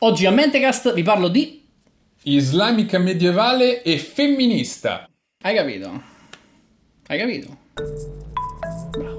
Oggi 0.00 0.26
a 0.26 0.30
Mentecast 0.30 0.92
vi 0.94 1.02
parlo 1.02 1.28
di... 1.28 1.66
Islamica 2.24 2.98
medievale 2.98 3.82
e 3.82 3.98
femminista. 3.98 5.08
Hai 5.42 5.54
capito? 5.54 6.02
Hai 7.06 7.18
capito? 7.18 7.56
Bravo. 8.90 9.18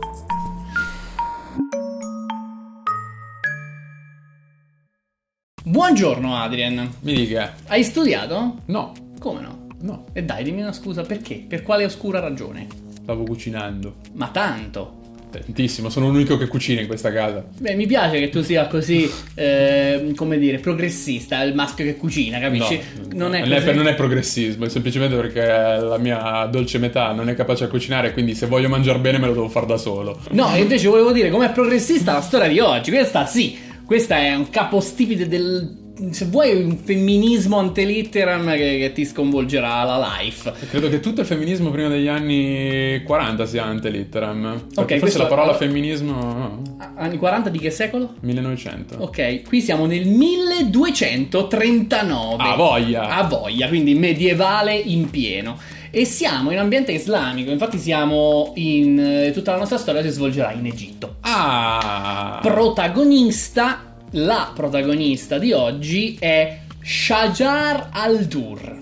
Buongiorno 5.64 6.36
Adrian. 6.36 6.90
Mi 7.02 7.14
dica. 7.14 7.56
Hai 7.68 7.84
studiato? 7.84 8.62
No, 8.66 8.94
Come 9.20 9.42
no? 9.42 9.68
no, 9.82 10.06
E 10.14 10.24
dai, 10.24 10.44
dimmi 10.44 10.62
una 10.62 10.72
scusa, 10.74 11.04
perché? 11.04 11.36
Per 11.48 11.64
quale 11.64 11.86
oscura 11.86 12.20
ragione? 12.20 12.68
stavo 13.02 13.24
cucinando. 13.24 13.96
Ma 14.14 14.30
tanto. 14.30 14.99
Tantissimo, 15.32 15.90
sono 15.90 16.10
l'unico 16.10 16.38
che 16.38 16.48
cucina 16.48 16.82
in 16.82 16.88
questa 16.88 17.12
casa. 17.12 17.46
Beh, 17.58 17.76
mi 17.76 17.86
piace 17.86 18.20
che 18.20 18.30
tu 18.30 18.42
sia 18.42 18.66
così, 18.68 19.10
eh, 19.36 20.12
come 20.16 20.40
dire, 20.40 20.58
progressista, 20.58 21.44
il 21.44 21.54
maschio 21.54 21.86
che 21.86 21.96
cucina, 21.98 22.40
capisci? 22.40 22.80
No, 23.12 23.28
non 23.28 23.36
è 23.36 23.42
così. 23.42 23.74
non 23.74 23.88
è 23.88 23.94
progressismo, 23.94 24.66
è 24.66 24.70
semplicemente 24.70 25.16
perché 25.16 25.42
la 25.46 25.98
mia 26.00 26.46
dolce 26.46 26.80
metà 26.80 27.12
non 27.12 27.30
è 27.30 27.36
capace 27.36 27.66
a 27.66 27.68
cucinare, 27.68 28.12
quindi 28.12 28.34
se 28.34 28.48
voglio 28.48 28.70
mangiare 28.70 28.98
bene 29.00 29.20
me 29.20 29.28
lo 29.28 29.34
devo 29.34 29.50
fare 29.50 29.68
da 29.68 29.78
solo. 29.78 30.20
No, 30.32 30.56
invece 30.56 30.88
volevo 30.88 31.12
dire, 31.12 31.30
com'è 31.30 31.52
progressista 31.52 32.14
la 32.14 32.22
storia 32.22 32.48
di 32.48 32.60
oggi. 32.60 32.90
Questa 32.90 33.26
sì, 33.28 33.58
questa 33.86 34.18
è 34.18 34.34
un 34.34 34.50
capostipite 34.50 35.28
del... 35.28 35.88
Se 36.12 36.26
vuoi 36.26 36.62
un 36.64 36.78
femminismo 36.78 37.58
antelitteram 37.58 38.52
che, 38.56 38.78
che 38.80 38.92
ti 38.94 39.04
sconvolgerà 39.06 39.84
la 39.84 40.18
life. 40.20 40.54
Credo 40.70 40.88
che 40.90 41.00
tutto 41.02 41.20
il 41.22 41.28
femminismo 41.28 41.70
prima 41.72 41.88
degli 41.90 42.08
anni 42.08 43.02
40 43.04 43.46
sia 43.46 43.66
antelitteram. 43.66 44.68
Ok, 44.76 44.98
forse 44.98 45.18
la 45.18 45.26
parola 45.26 45.50
allora- 45.50 45.58
femminismo... 45.58 46.12
no, 46.14 46.62
Anni 46.96 47.18
40 47.18 47.50
di 47.50 47.60
che 47.60 47.70
secolo? 47.72 48.14
1900. 48.22 48.96
Ok, 49.00 49.42
qui 49.44 49.60
siamo 49.62 49.86
nel 49.86 50.08
1239. 50.08 52.44
A 52.44 52.56
voglia! 52.56 53.10
A 53.18 53.24
voglia, 53.24 53.68
quindi 53.68 53.94
medievale 53.96 54.74
in 54.76 55.10
pieno. 55.10 55.58
E 55.92 56.06
siamo 56.06 56.52
in 56.52 56.60
ambiente 56.60 56.92
islamico, 56.92 57.50
infatti 57.52 57.80
siamo 57.80 58.52
in... 58.56 59.00
eh, 59.00 59.32
tutta 59.34 59.52
la 59.54 59.58
nostra 59.58 59.78
storia 59.80 60.04
si 60.04 60.10
svolgerà 60.10 60.52
in 60.52 60.66
Egitto. 60.68 61.16
Ah! 61.22 62.38
protagonista, 62.42 63.89
la 64.12 64.52
protagonista 64.56 65.38
di 65.38 65.52
oggi 65.52 66.18
è 66.20 66.60
Shajar 66.84 67.90
al-Dur, 67.92 68.78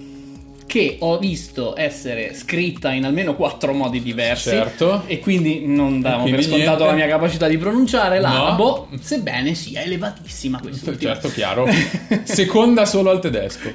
che 0.66 0.98
ho 1.00 1.18
visto 1.18 1.74
essere 1.78 2.34
scritta 2.36 2.92
in 2.92 3.06
almeno 3.06 3.36
quattro 3.36 3.74
modi 3.74 4.02
diversi. 4.02 4.50
Certo. 4.50 5.04
E 5.08 5.20
quindi 5.20 5.66
non 5.66 6.02
davo 6.02 6.26
E 6.26 6.30
per 6.32 6.40
quindi 6.40 6.44
scontato 6.46 6.84
niente. 6.84 6.86
la 6.86 7.06
mia 7.06 7.08
capacità 7.08 7.48
di 7.48 7.58
pronunciare 7.58 8.20
l'arabo, 8.20 8.88
No. 8.92 8.98
sebbene 9.02 9.54
sia 9.56 9.82
elevatissima 9.82 10.60
quest'ultima. 10.60 11.14
Certo, 11.14 11.30
chiaro. 11.32 11.68
Seconda 12.24 12.86
solo 12.86 13.10
al 13.10 13.20
tedesco. 13.22 13.70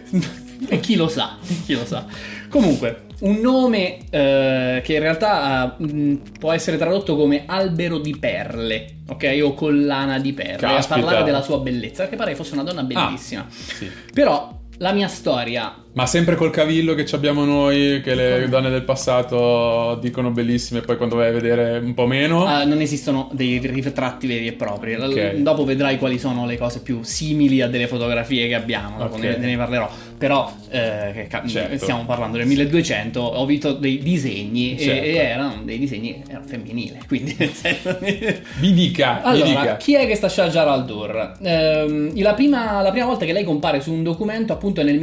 E 0.69 0.81
chi 0.81 0.95
lo 0.95 1.09
sa, 1.09 1.37
chi 1.67 1.75
lo 1.75 1.85
sa. 1.85 2.07
Comunque, 2.53 3.05
un 3.21 3.39
nome 3.41 4.01
eh, 4.11 4.83
che 4.85 4.93
in 4.93 5.01
realtà 5.01 5.75
mh, 5.79 6.17
può 6.39 6.53
essere 6.53 6.77
tradotto 6.77 7.17
come 7.17 7.45
albero 7.47 7.97
di 7.97 8.15
perle, 8.19 8.97
ok? 9.09 9.41
O 9.43 9.55
collana 9.55 10.19
di 10.19 10.35
perle, 10.35 10.59
Caspita. 10.59 10.99
a 10.99 11.01
parlare 11.01 11.25
della 11.25 11.41
sua 11.41 11.61
bellezza, 11.61 12.03
perché 12.03 12.17
pare 12.17 12.35
fosse 12.35 12.53
una 12.53 12.63
donna 12.63 12.83
bellissima. 12.83 13.47
Sì. 13.49 13.91
Però 14.13 14.61
la 14.77 14.93
mia 14.93 15.09
storia 15.09 15.82
Ma 15.95 16.07
sempre 16.07 16.37
col 16.37 16.51
cavillo 16.51 16.95
che 16.95 17.05
ci 17.05 17.15
abbiamo 17.15 17.45
noi, 17.45 18.01
che 18.03 18.15
le 18.15 18.49
donne 18.49 18.71
del 18.71 18.83
passato 18.83 19.99
dicono 20.01 20.31
bellissime, 20.31 20.81
e 20.81 20.83
poi 20.83 20.97
quando 20.97 21.17
vai 21.17 21.29
a 21.29 21.33
vedere 21.33 21.79
un 21.79 21.93
po' 21.93 22.07
meno. 22.07 22.47
eh, 22.61 22.65
non 22.65 22.81
esistono 22.81 23.29
dei 23.33 23.59
ritratti 23.63 24.27
veri 24.27 24.47
e 24.47 24.53
propri. 24.53 24.95
L- 24.97 25.03
Ok. 25.03 25.35
Dopo 25.37 25.65
vedrai 25.67 25.99
quali 25.99 26.19
sono 26.19 26.47
le 26.47 26.57
cose 26.57 26.81
più 26.81 27.01
simili 27.03 27.61
a 27.61 27.69
delle 27.69 27.87
fotografie 27.89 28.49
che 28.49 28.55
abbiamo, 28.55 28.97
dopo 28.99 29.17
Ok. 29.17 29.21
ne, 29.23 29.37
ne 29.37 29.57
parlerò. 29.57 29.91
Però 30.17 30.51
eh, 30.71 31.11
che 31.13 31.27
ca- 31.29 31.43
Certo. 31.47 31.77
stiamo 31.79 32.05
parlando 32.07 32.39
del 32.39 32.47
1200, 32.47 33.21
ho 33.21 33.45
visto 33.45 33.73
dei 33.73 33.99
disegni 33.99 34.77
e- 34.77 34.79
Certo. 34.79 35.05
e, 35.05 35.15
erano 35.17 35.61
dei 35.65 35.79
disegni 35.79 36.23
erano 36.27 36.47
femminili, 36.47 36.99
quindi 37.07 37.35
nel 37.39 37.51
senso- 37.51 37.99
Vi 38.01 38.73
dica, 38.73 39.21
vi 39.25 39.29
Allora, 39.29 39.61
dica. 39.61 39.77
chi 39.77 39.95
è 39.97 40.07
questa 40.07 40.29
Shajar 40.31 40.69
al-Dur? 40.69 41.33
Ehm, 41.43 42.13
la, 42.23 42.33
prima, 42.35 42.81
la 42.81 42.91
prima 42.93 43.05
volta 43.07 43.25
che 43.27 43.33
lei 43.33 43.45
compare 43.45 43.81
su 43.83 43.93
un 43.93 44.03
documento 44.05 44.53
appunto 44.55 44.81
è 44.81 44.85
nel 44.85 44.99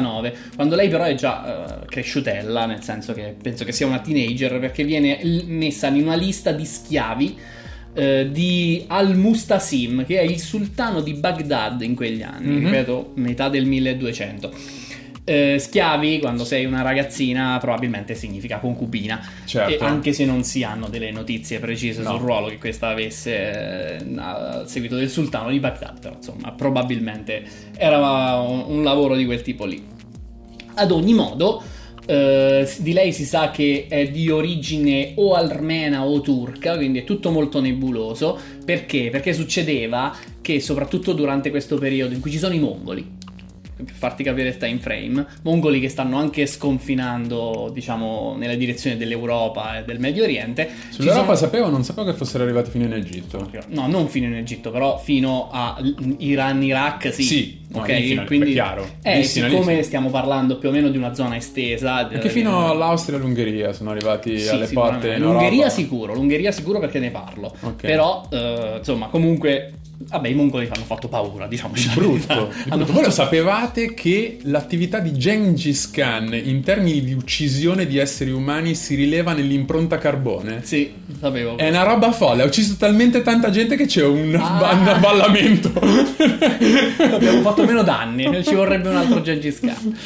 1239, 0.00 0.34
quando 0.54 0.74
lei 0.76 0.88
però 0.88 1.04
è 1.04 1.14
già 1.14 1.80
eh, 1.82 1.86
cresciutella, 1.86 2.66
nel 2.66 2.82
senso 2.82 3.12
che 3.12 3.34
penso 3.40 3.64
che 3.64 3.72
sia 3.72 3.86
una 3.86 4.00
teenager, 4.00 4.58
perché 4.58 4.84
viene 4.84 5.18
l- 5.22 5.44
messa 5.46 5.88
in 5.88 6.02
una 6.02 6.14
lista 6.16 6.52
di 6.52 6.64
schiavi 6.64 7.38
eh, 7.98 8.28
di 8.30 8.84
Al-Mustasim, 8.88 10.04
che 10.04 10.18
è 10.18 10.22
il 10.22 10.38
sultano 10.38 11.00
di 11.00 11.14
Baghdad 11.14 11.80
in 11.80 11.94
quegli 11.94 12.20
anni, 12.22 12.48
Mhm. 12.58 12.64
ripeto, 12.66 13.12
metà 13.14 13.48
del 13.48 13.64
1200. 13.64 14.52
Eh, 15.28 15.58
schiavi, 15.58 16.20
quando 16.20 16.44
sei 16.44 16.66
una 16.66 16.82
ragazzina, 16.82 17.58
probabilmente 17.60 18.14
significa 18.14 18.58
concubina. 18.58 19.20
Certo. 19.44 19.82
Anche 19.82 20.12
se 20.12 20.24
non 20.24 20.44
si 20.44 20.62
hanno 20.62 20.86
delle 20.88 21.10
notizie 21.10 21.58
precise 21.58 22.00
No. 22.00 22.10
sul 22.12 22.20
ruolo 22.20 22.46
che 22.46 22.58
questa 22.58 22.90
avesse 22.90 23.96
eh, 23.98 24.14
a 24.18 24.62
seguito 24.66 24.94
del 24.94 25.10
sultano 25.10 25.50
di 25.50 25.58
Baghdad, 25.58 25.98
però 25.98 26.14
insomma, 26.14 26.52
probabilmente 26.52 27.42
era 27.76 28.36
un, 28.40 28.66
un 28.68 28.84
lavoro 28.84 29.16
di 29.16 29.24
quel 29.24 29.42
tipo 29.42 29.64
lì. 29.64 29.84
Ad 30.74 30.92
ogni 30.92 31.14
modo, 31.14 31.60
eh, 32.06 32.70
di 32.78 32.92
lei 32.92 33.12
si 33.12 33.24
sa 33.24 33.50
che 33.50 33.86
è 33.88 34.08
di 34.08 34.30
origine 34.30 35.14
o 35.16 35.34
armena 35.34 36.04
o 36.04 36.20
turca, 36.20 36.76
quindi 36.76 37.00
è 37.00 37.04
tutto 37.04 37.32
molto 37.32 37.60
nebuloso. 37.60 38.38
Perché? 38.64 39.08
Perché 39.10 39.32
succedeva 39.32 40.14
che 40.40 40.60
soprattutto 40.60 41.12
durante 41.14 41.50
questo 41.50 41.78
periodo 41.78 42.14
in 42.14 42.20
cui 42.20 42.30
ci 42.30 42.38
sono 42.38 42.54
i 42.54 42.60
mongoli, 42.60 43.15
farti 43.84 44.22
capire 44.22 44.48
il 44.48 44.56
time 44.56 44.78
frame, 44.78 45.26
mongoli 45.42 45.80
che 45.80 45.88
stanno 45.88 46.16
anche 46.18 46.46
sconfinando, 46.46 47.70
diciamo, 47.72 48.34
nella 48.38 48.54
direzione 48.54 48.96
dell'Europa 48.96 49.78
e 49.78 49.84
del 49.84 49.98
Medio 49.98 50.22
Oriente. 50.24 50.68
Sull'Europa 50.90 51.34
sono- 51.34 51.36
sapevo, 51.36 51.68
non 51.68 51.84
sapevo 51.84 52.10
che 52.10 52.16
fossero 52.16 52.44
arrivati 52.44 52.70
fino 52.70 52.84
in 52.84 52.92
Egitto. 52.92 53.50
No, 53.68 53.86
non 53.86 54.08
fino 54.08 54.26
in 54.26 54.34
Egitto, 54.34 54.70
però 54.70 54.98
fino 54.98 55.48
a 55.52 55.78
Iran, 56.18 56.62
Iraq, 56.62 57.12
sì. 57.12 57.22
Sì, 57.22 57.58
no, 57.68 57.80
ok, 57.80 57.88
lì 57.88 58.02
fino 58.06 58.24
quindi 58.24 58.50
è 58.50 58.52
chiaro. 58.52 58.88
Eh, 59.02 59.22
siccome 59.22 59.82
stiamo 59.82 60.10
parlando 60.10 60.58
più 60.58 60.68
o 60.68 60.72
meno 60.72 60.88
di 60.88 60.96
una 60.96 61.14
zona 61.14 61.36
estesa, 61.36 61.94
Anche 61.96 62.30
fino 62.30 62.70
all'Austria 62.70 63.16
e 63.16 63.20
all'Ungheria 63.20 63.72
sono 63.72 63.90
arrivati 63.90 64.38
sì, 64.38 64.48
alle 64.48 64.66
porte 64.68 65.18
L'Ungheria 65.18 65.68
sicuro, 65.68 66.14
l'Ungheria 66.14 66.52
sicuro 66.52 66.78
perché 66.78 66.98
ne 66.98 67.10
parlo. 67.10 67.54
Ok. 67.60 67.82
Però, 67.82 68.26
eh, 68.30 68.76
insomma, 68.78 69.06
comunque, 69.08 69.72
vabbè, 69.98 70.28
i 70.28 70.34
mongoli 70.34 70.68
hanno 70.72 70.84
fatto 70.84 71.08
paura, 71.08 71.46
diciamo. 71.46 71.74
Di 71.74 71.90
brutto. 71.94 72.50
brutto. 72.68 72.92
Voi 72.92 73.04
lo 73.04 73.10
sapevate 73.10 73.94
che 73.94 74.38
l'attività 74.42 74.98
di 74.98 75.12
Gengis 75.12 75.90
Khan 75.90 76.32
in 76.34 76.62
termini 76.62 77.02
di 77.02 77.12
uccisione 77.12 77.86
di 77.86 77.98
esseri 77.98 78.30
umani 78.30 78.74
si 78.74 78.94
rileva 78.94 79.32
nell'impronta 79.32 79.98
carbone? 79.98 80.60
Sì, 80.62 80.92
sapevo. 81.20 81.56
È 81.56 81.68
una 81.68 81.82
roba 81.82 82.12
folle, 82.12 82.42
ha 82.42 82.46
ucciso 82.46 82.76
talmente 82.76 83.22
tanta 83.22 83.50
gente 83.50 83.76
che 83.76 83.86
c'è 83.86 84.04
un, 84.04 84.34
Ah. 84.34 84.74
un 84.80 84.88
avvallamento. 84.88 85.72
Abbiamo 87.14 87.40
fatto 87.42 87.64
meno 87.64 87.82
danni, 87.82 88.42
ci 88.44 88.54
vorrebbe 88.54 88.88
un 88.88 88.96
altro 88.96 89.22
Gengis 89.22 89.60
Khan. 89.60 89.96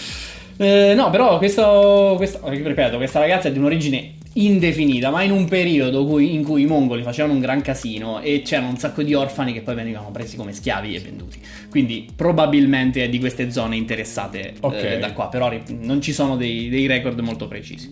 Eh, 0.56 0.92
no, 0.94 1.08
però 1.10 1.38
questo, 1.38 2.14
questo- 2.16 2.40
ripeto, 2.44 2.96
questa 2.98 3.18
ragazza 3.18 3.48
è 3.48 3.52
di 3.52 3.58
un'origine 3.58 4.14
indefinita, 4.34 5.10
ma 5.10 5.22
in 5.22 5.32
un 5.32 5.46
periodo 5.46 6.04
cui- 6.06 6.32
in 6.34 6.44
cui 6.44 6.62
i 6.62 6.66
mongoli 6.66 7.02
facevano 7.02 7.34
un 7.34 7.40
gran 7.40 7.62
casino 7.62 8.20
e 8.20 8.42
c'erano 8.42 8.68
un 8.68 8.76
sacco 8.78 9.02
di 9.02 9.12
orfani 9.14 9.52
che 9.52 9.60
poi 9.62 9.74
venivano 9.74 10.10
presi 10.10 10.36
come 10.36 10.52
schiavi 10.52 10.94
e 10.94 11.00
venduti. 11.00 11.38
Quindi 11.68 12.08
probabilmente 12.14 13.02
è 13.04 13.08
di 13.08 13.18
queste 13.18 13.50
zone 13.50 13.76
interessate 13.76 14.50
eh, 14.50 14.54
Ok. 14.60 14.98
da 14.98 15.12
qua, 15.12 15.28
però 15.28 15.52
non 15.80 16.00
ci 16.00 16.12
sono 16.12 16.36
dei, 16.36 16.68
dei 16.68 16.86
record 16.86 17.18
molto 17.20 17.48
precisi. 17.48 17.90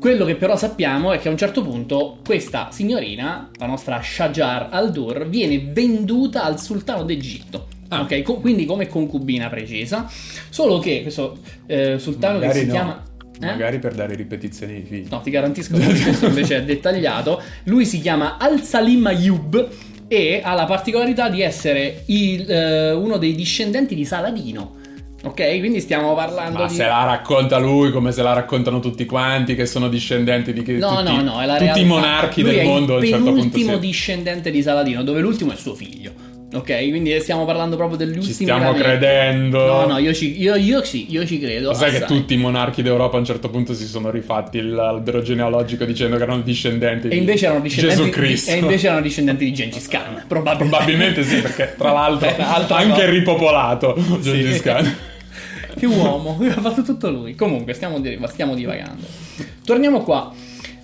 Quello 0.00 0.24
che 0.24 0.36
però 0.36 0.56
sappiamo 0.56 1.12
è 1.12 1.18
che 1.18 1.26
a 1.28 1.32
un 1.32 1.36
certo 1.36 1.60
punto 1.62 2.18
questa 2.24 2.68
signorina, 2.70 3.50
la 3.58 3.66
nostra 3.66 4.00
Shajar 4.00 4.68
al-Dur, 4.70 5.28
viene 5.28 5.58
venduta 5.72 6.44
al 6.44 6.60
sultano 6.60 7.02
d'Egitto. 7.02 7.66
Ah. 7.88 8.02
Ok, 8.02 8.22
co- 8.22 8.36
quindi 8.36 8.64
come 8.64 8.86
concubina 8.86 9.48
precisa. 9.48 10.06
Solo 10.50 10.78
che 10.78 11.02
questo 11.02 11.38
eh, 11.66 11.98
sultano 11.98 12.38
che 12.38 12.46
Magari 12.46 12.60
si 12.64 12.66
no. 12.66 12.72
chiama. 12.72 13.02
Eh? 13.40 13.46
Magari 13.46 13.78
per 13.78 13.94
dare 13.94 14.14
ripetizioni 14.14 14.74
ai 14.74 14.82
figli. 14.82 15.06
No, 15.10 15.20
ti 15.20 15.30
garantisco 15.30 15.76
che 15.76 15.86
questo 15.86 16.26
invece 16.28 16.56
è 16.56 16.62
dettagliato. 16.64 17.40
Lui 17.64 17.84
si 17.84 18.00
chiama 18.00 18.36
Al-Salim 18.38 19.06
Ayyub 19.06 19.68
e 20.08 20.40
ha 20.42 20.54
la 20.54 20.64
particolarità 20.64 21.28
di 21.28 21.42
essere 21.42 22.02
il, 22.06 22.50
eh, 22.50 22.92
uno 22.92 23.16
dei 23.18 23.34
discendenti 23.34 23.94
di 23.94 24.04
Saladino. 24.04 24.76
Ok, 25.20 25.58
quindi 25.58 25.80
stiamo 25.80 26.14
parlando 26.14 26.60
Ma 26.60 26.66
di. 26.68 26.74
se 26.74 26.86
la 26.86 27.04
racconta 27.04 27.58
lui 27.58 27.90
come 27.90 28.12
se 28.12 28.22
la 28.22 28.32
raccontano 28.32 28.78
tutti 28.78 29.04
quanti 29.04 29.56
che 29.56 29.66
sono 29.66 29.88
discendenti 29.88 30.52
di 30.52 30.62
No, 30.78 30.98
tutti, 31.02 31.16
no, 31.16 31.22
no, 31.22 31.40
è 31.40 31.46
la 31.46 31.54
tutti 31.54 31.64
realtà. 31.64 31.80
i 31.80 31.84
monarchi 31.84 32.42
Lui 32.42 32.54
del 32.54 32.64
mondo 32.64 32.94
a 32.94 32.98
un 32.98 33.02
certo 33.02 33.16
punto 33.24 33.34
penultimo 33.34 33.72
sì. 33.72 33.78
discendente 33.80 34.50
di 34.52 34.62
Saladino, 34.62 35.02
dove 35.02 35.20
l'ultimo 35.20 35.52
è 35.52 35.56
suo 35.56 35.74
figlio. 35.74 36.12
Ok, 36.50 36.88
quindi 36.88 37.20
stiamo 37.20 37.44
parlando 37.44 37.76
proprio 37.76 37.98
degli 37.98 38.12
Ci 38.12 38.18
ultimi 38.20 38.34
stiamo 38.34 38.62
rapimenti. 38.72 38.88
credendo. 38.88 39.66
No, 39.66 39.84
no, 39.86 39.98
io, 39.98 40.14
ci, 40.14 40.40
io, 40.40 40.54
io 40.54 40.82
sì, 40.82 41.06
io 41.10 41.26
ci 41.26 41.38
credo. 41.38 41.68
Lo 41.68 41.74
sai 41.74 41.90
che 41.92 42.04
tutti 42.06 42.32
i 42.32 42.36
monarchi 42.38 42.80
d'Europa 42.80 43.16
a 43.16 43.18
un 43.20 43.26
certo 43.26 43.50
punto 43.50 43.74
si 43.74 43.84
sono 43.86 44.08
rifatti 44.10 44.62
l'albero 44.62 45.20
genealogico 45.20 45.84
dicendo 45.84 46.16
che 46.16 46.22
erano 46.22 46.40
discendenti 46.40 47.08
E 47.08 47.10
di 47.10 47.16
invece 47.18 47.44
erano 47.46 47.60
discendenti, 47.60 48.00
Gesù 48.02 48.10
Cristo. 48.10 48.50
e 48.50 48.56
invece 48.56 48.86
erano 48.86 49.02
discendenti 49.02 49.44
di 49.44 49.52
Gengis 49.52 49.88
Khan. 49.88 50.24
Probabilmente, 50.28 50.68
Probabilmente 50.70 51.22
sì, 51.24 51.40
perché 51.42 51.74
tra 51.76 51.92
l'altro 51.92 52.28
anche 52.74 52.88
cosa. 52.92 53.04
ripopolato 53.10 53.94
Gengis 54.22 54.54
Sì. 54.56 54.62
Khan. 54.62 54.96
Che 55.78 55.86
uomo, 55.86 56.38
ha 56.44 56.60
fatto 56.60 56.82
tutto 56.82 57.08
lui. 57.10 57.34
Comunque, 57.36 57.72
stiamo, 57.74 58.00
di- 58.00 58.18
stiamo 58.28 58.54
divagando. 58.56 59.04
Torniamo 59.64 60.02
qua. 60.02 60.32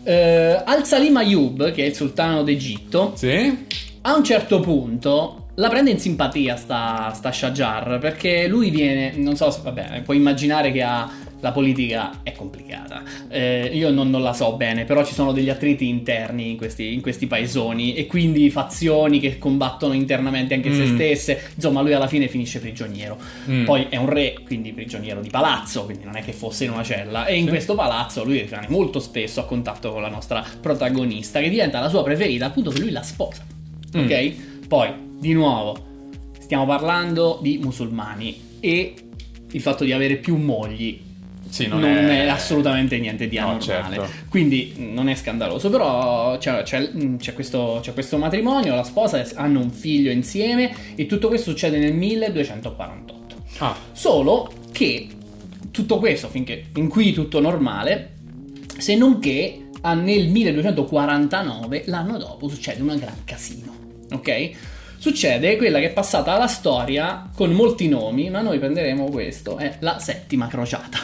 Eh, 0.04 0.62
Al-Salim 0.64 1.16
Ayub, 1.16 1.72
che 1.72 1.82
è 1.84 1.86
il 1.88 1.94
sultano 1.94 2.42
d'Egitto, 2.44 3.12
Sì? 3.16 3.64
a 4.02 4.14
un 4.14 4.22
certo 4.22 4.60
punto 4.60 5.43
la 5.56 5.68
prende 5.68 5.90
in 5.90 5.98
simpatia 5.98 6.56
sta, 6.56 7.12
sta 7.14 7.30
Shajar 7.30 7.98
perché 8.00 8.48
lui 8.48 8.70
viene, 8.70 9.12
non 9.16 9.36
so 9.36 9.50
se, 9.50 9.60
vabbè, 9.62 10.02
puoi 10.02 10.16
immaginare 10.16 10.72
che 10.72 10.82
ha, 10.82 11.08
la 11.40 11.52
politica 11.52 12.20
è 12.22 12.32
complicata. 12.32 13.02
Eh, 13.28 13.70
io 13.72 13.90
non, 13.90 14.08
non 14.10 14.22
la 14.22 14.32
so 14.32 14.54
bene, 14.54 14.84
però 14.84 15.04
ci 15.04 15.12
sono 15.12 15.30
degli 15.32 15.50
attriti 15.50 15.86
interni 15.88 16.50
in 16.50 16.56
questi, 16.56 16.94
in 16.94 17.02
questi 17.02 17.26
paesoni 17.26 17.94
e 17.94 18.06
quindi 18.06 18.48
fazioni 18.50 19.20
che 19.20 19.36
combattono 19.38 19.92
internamente 19.92 20.54
anche 20.54 20.72
se 20.74 20.84
Mm. 20.86 20.94
stesse. 20.94 21.50
Insomma, 21.54 21.82
lui 21.82 21.92
alla 21.92 22.06
fine 22.08 22.28
finisce 22.28 22.60
prigioniero. 22.60 23.18
Mm. 23.48 23.64
Poi 23.66 23.86
è 23.90 23.96
un 23.96 24.08
re, 24.08 24.34
quindi 24.44 24.72
prigioniero 24.72 25.20
di 25.20 25.28
palazzo, 25.28 25.84
quindi 25.84 26.04
non 26.04 26.16
è 26.16 26.22
che 26.24 26.32
fosse 26.32 26.64
in 26.64 26.70
una 26.70 26.82
cella. 26.82 27.26
E 27.26 27.36
in 27.36 27.44
Sì. 27.44 27.50
questo 27.50 27.74
palazzo 27.74 28.24
lui 28.24 28.40
rimane 28.40 28.66
molto 28.70 28.98
spesso 28.98 29.40
a 29.40 29.44
contatto 29.44 29.92
con 29.92 30.00
la 30.00 30.08
nostra 30.08 30.42
protagonista, 30.62 31.40
che 31.40 31.50
diventa 31.50 31.78
la 31.78 31.90
sua 31.90 32.02
preferita, 32.02 32.46
appunto 32.46 32.70
che 32.70 32.80
lui 32.80 32.90
la 32.90 33.02
sposa. 33.02 33.44
Mm. 33.96 34.04
Ok? 34.04 34.32
Poi, 34.66 35.03
di 35.18 35.32
nuovo, 35.32 35.76
stiamo 36.38 36.66
parlando 36.66 37.38
di 37.42 37.58
musulmani 37.62 38.40
e 38.60 38.94
il 39.52 39.60
fatto 39.60 39.84
di 39.84 39.92
avere 39.92 40.16
più 40.16 40.36
mogli 40.36 41.00
Sì, 41.48 41.66
non, 41.68 41.80
non, 41.80 41.90
è... 41.90 42.26
assolutamente 42.26 42.98
niente 42.98 43.28
di 43.28 43.36
No, 43.38 43.50
anormale. 43.50 43.94
certo. 43.96 44.10
Quindi 44.28 44.74
mh, 44.76 44.92
non 44.92 45.08
è 45.08 45.14
scandaloso, 45.14 45.70
però 45.70 46.36
c'è, 46.38 46.62
c'è- 46.62 46.90
mh, 46.92 47.18
c'è 47.18 47.32
questo, 47.34 47.78
c'è 47.80 47.92
questo 47.92 48.18
matrimonio, 48.18 48.74
la 48.74 48.82
sposa, 48.82 49.24
hanno 49.34 49.60
un 49.60 49.70
figlio 49.70 50.10
insieme 50.10 50.74
e 50.96 51.06
tutto 51.06 51.28
questo 51.28 51.50
succede 51.50 51.78
nel 51.78 51.94
1248. 51.94 53.42
Ah, 53.58 53.76
Solo 53.92 54.52
che 54.72 55.06
tutto 55.70 55.98
questo, 55.98 56.28
finché, 56.28 56.64
fin 56.72 56.88
qui 56.88 57.12
tutto 57.12 57.38
normale, 57.40 58.12
se 58.78 58.96
non 58.96 59.20
che 59.20 59.60
nel 59.94 60.28
1249, 60.28 61.82
l'anno 61.86 62.16
dopo, 62.18 62.48
succede 62.48 62.82
un 62.82 62.96
gran 62.98 63.22
casino, 63.24 63.72
ok? 64.12 64.50
Succede 65.04 65.56
quella 65.58 65.80
che 65.80 65.88
è 65.88 65.92
passata 65.92 66.32
alla 66.32 66.46
storia 66.46 67.28
con 67.36 67.52
molti 67.52 67.88
nomi, 67.88 68.30
ma 68.30 68.40
noi 68.40 68.58
prenderemo 68.58 69.10
questo, 69.10 69.58
è 69.58 69.76
la 69.80 69.98
settima 69.98 70.46
crociata. 70.46 70.98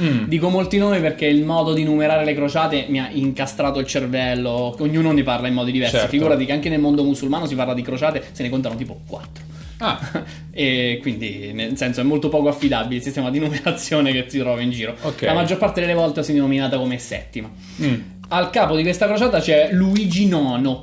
mm. 0.00 0.24
Dico 0.24 0.48
molti 0.48 0.78
nomi 0.78 0.98
perché 1.00 1.26
il 1.26 1.44
modo 1.44 1.74
di 1.74 1.84
numerare 1.84 2.24
le 2.24 2.32
crociate 2.32 2.86
mi 2.88 2.98
ha 2.98 3.10
incastrato 3.12 3.78
il 3.78 3.84
cervello, 3.86 4.74
ognuno 4.78 5.12
ne 5.12 5.22
parla 5.22 5.48
in 5.48 5.52
modi 5.52 5.70
diversi, 5.70 5.96
Certo. 5.96 6.08
figurati 6.08 6.46
che 6.46 6.52
anche 6.52 6.70
nel 6.70 6.80
mondo 6.80 7.04
musulmano 7.04 7.44
si 7.44 7.54
parla 7.54 7.74
di 7.74 7.82
crociate, 7.82 8.24
se 8.32 8.42
ne 8.42 8.48
contano 8.48 8.74
tipo 8.74 8.98
quattro. 9.06 9.44
Ah, 9.80 10.00
e 10.50 10.98
quindi 11.02 11.50
nel 11.52 11.76
senso 11.76 12.00
è 12.00 12.04
molto 12.04 12.30
poco 12.30 12.48
affidabile 12.48 12.96
il 12.96 13.02
sistema 13.02 13.28
di 13.28 13.38
numerazione 13.38 14.12
che 14.12 14.24
si 14.28 14.38
trova 14.38 14.62
in 14.62 14.70
giro. 14.70 14.96
Ok. 15.02 15.20
La 15.24 15.34
maggior 15.34 15.58
parte 15.58 15.82
delle 15.82 15.92
volte 15.92 16.22
si 16.22 16.30
è 16.30 16.34
denominata 16.34 16.78
come 16.78 16.96
settima. 16.96 17.50
mm. 17.82 17.94
Al 18.28 18.48
capo 18.48 18.76
di 18.76 18.82
questa 18.82 19.04
crociata 19.06 19.40
c'è 19.40 19.68
Luigi 19.72 20.22
IX, 20.24 20.74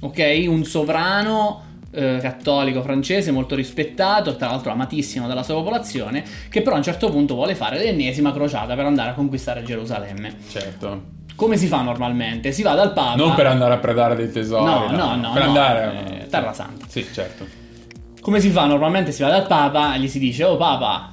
ok? 0.00 0.44
Un 0.48 0.64
sovrano 0.64 1.60
eh, 1.94 2.18
cattolico 2.20 2.82
francese 2.82 3.30
molto 3.30 3.54
rispettato, 3.54 4.36
tra 4.36 4.48
l'altro 4.48 4.72
amatissimo 4.72 5.26
dalla 5.26 5.42
sua 5.42 5.54
popolazione, 5.54 6.24
che 6.50 6.62
però 6.62 6.74
a 6.74 6.78
un 6.78 6.84
certo 6.84 7.10
punto 7.10 7.34
vuole 7.34 7.54
fare 7.54 7.78
l'ennesima 7.78 8.32
crociata 8.32 8.74
per 8.74 8.84
andare 8.86 9.10
a 9.10 9.14
conquistare 9.14 9.62
Gerusalemme. 9.62 10.34
certo. 10.48 11.12
Come 11.36 11.56
si 11.56 11.66
fa 11.66 11.82
normalmente? 11.82 12.52
Si 12.52 12.62
va 12.62 12.74
dal 12.74 12.92
Papa. 12.92 13.16
Non 13.16 13.34
per 13.34 13.46
andare 13.46 13.74
a 13.74 13.78
predare 13.78 14.14
dei 14.14 14.30
tesori. 14.30 14.64
No, 14.64 14.88
no, 14.90 15.16
no, 15.16 15.32
Per 15.32 15.42
no, 15.42 15.48
andare... 15.48 16.20
eh, 16.20 16.26
Terra 16.28 16.52
Santa. 16.52 16.86
Sì, 16.88 17.04
certo. 17.12 17.44
Come 18.20 18.38
si 18.38 18.50
fa? 18.50 18.66
Normalmente 18.66 19.10
si 19.10 19.22
va 19.22 19.30
dal 19.30 19.46
Papa 19.46 19.94
e 19.94 19.98
gli 19.98 20.08
si 20.08 20.20
dice: 20.20 20.44
Oh 20.44 20.56
Papa, 20.56 21.10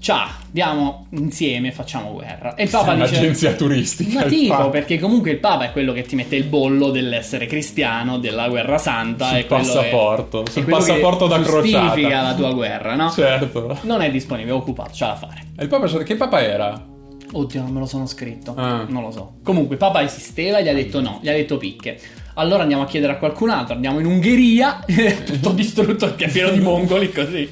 ciao, 0.00 0.28
andiamo 0.46 1.06
insieme 1.10 1.72
facciamo 1.72 2.12
guerra. 2.12 2.54
E 2.54 2.64
il 2.64 2.70
Papa 2.70 2.92
Sei 2.92 3.00
dice: 3.02 3.14
un'agenzia 3.14 3.52
turistica. 3.54 4.20
Ma 4.20 4.26
tipo, 4.26 4.70
perché 4.70 4.98
comunque 4.98 5.30
il 5.30 5.38
Papa 5.38 5.64
è 5.64 5.72
quello 5.72 5.92
che 5.92 6.02
ti 6.02 6.14
mette 6.16 6.36
il 6.36 6.44
bollo 6.44 6.90
dell'essere 6.90 7.46
cristiano, 7.46 8.18
della 8.18 8.48
guerra 8.48 8.78
santa. 8.78 9.28
Sul 9.28 9.44
passaporto, 9.44 10.42
che- 10.42 10.50
sul 10.52 10.64
passaporto 10.64 11.26
da 11.26 11.40
giustifica 11.42 11.90
crociata. 11.92 12.22
la 12.22 12.34
tua 12.34 12.52
guerra, 12.52 12.94
no? 12.94 13.10
Certo. 13.10 13.78
Non 13.82 14.00
è 14.02 14.10
disponibile, 14.10 14.52
è 14.54 14.56
occupato, 14.56 14.90
c'ha 14.94 15.06
da 15.08 15.16
fare. 15.16 15.46
E 15.56 15.62
il 15.62 15.68
Papa, 15.68 15.86
che 15.86 16.16
Papa 16.16 16.42
era? 16.42 16.86
Oddio, 17.30 17.60
non 17.60 17.72
me 17.72 17.80
lo 17.80 17.86
sono 17.86 18.06
scritto. 18.06 18.54
Ah. 18.56 18.86
Non 18.88 19.02
lo 19.02 19.10
so. 19.10 19.34
Comunque, 19.42 19.74
il 19.74 19.78
Papa 19.80 20.02
esisteva 20.02 20.58
e 20.58 20.62
gli 20.64 20.68
ha 20.68 20.72
detto 20.74 21.00
no, 21.00 21.18
gli 21.20 21.28
ha 21.28 21.32
detto 21.32 21.58
picche. 21.58 22.00
Allora 22.34 22.62
andiamo 22.62 22.84
a 22.84 22.86
chiedere 22.86 23.12
a 23.12 23.16
qualcun 23.16 23.50
altro, 23.50 23.74
andiamo 23.74 23.98
in 23.98 24.06
Ungheria, 24.06 24.82
tutto 25.26 25.50
distrutto 25.50 26.06
perché 26.06 26.26
è 26.26 26.30
pieno 26.30 26.50
di 26.50 26.60
mongoli 26.62 27.12
così. 27.12 27.50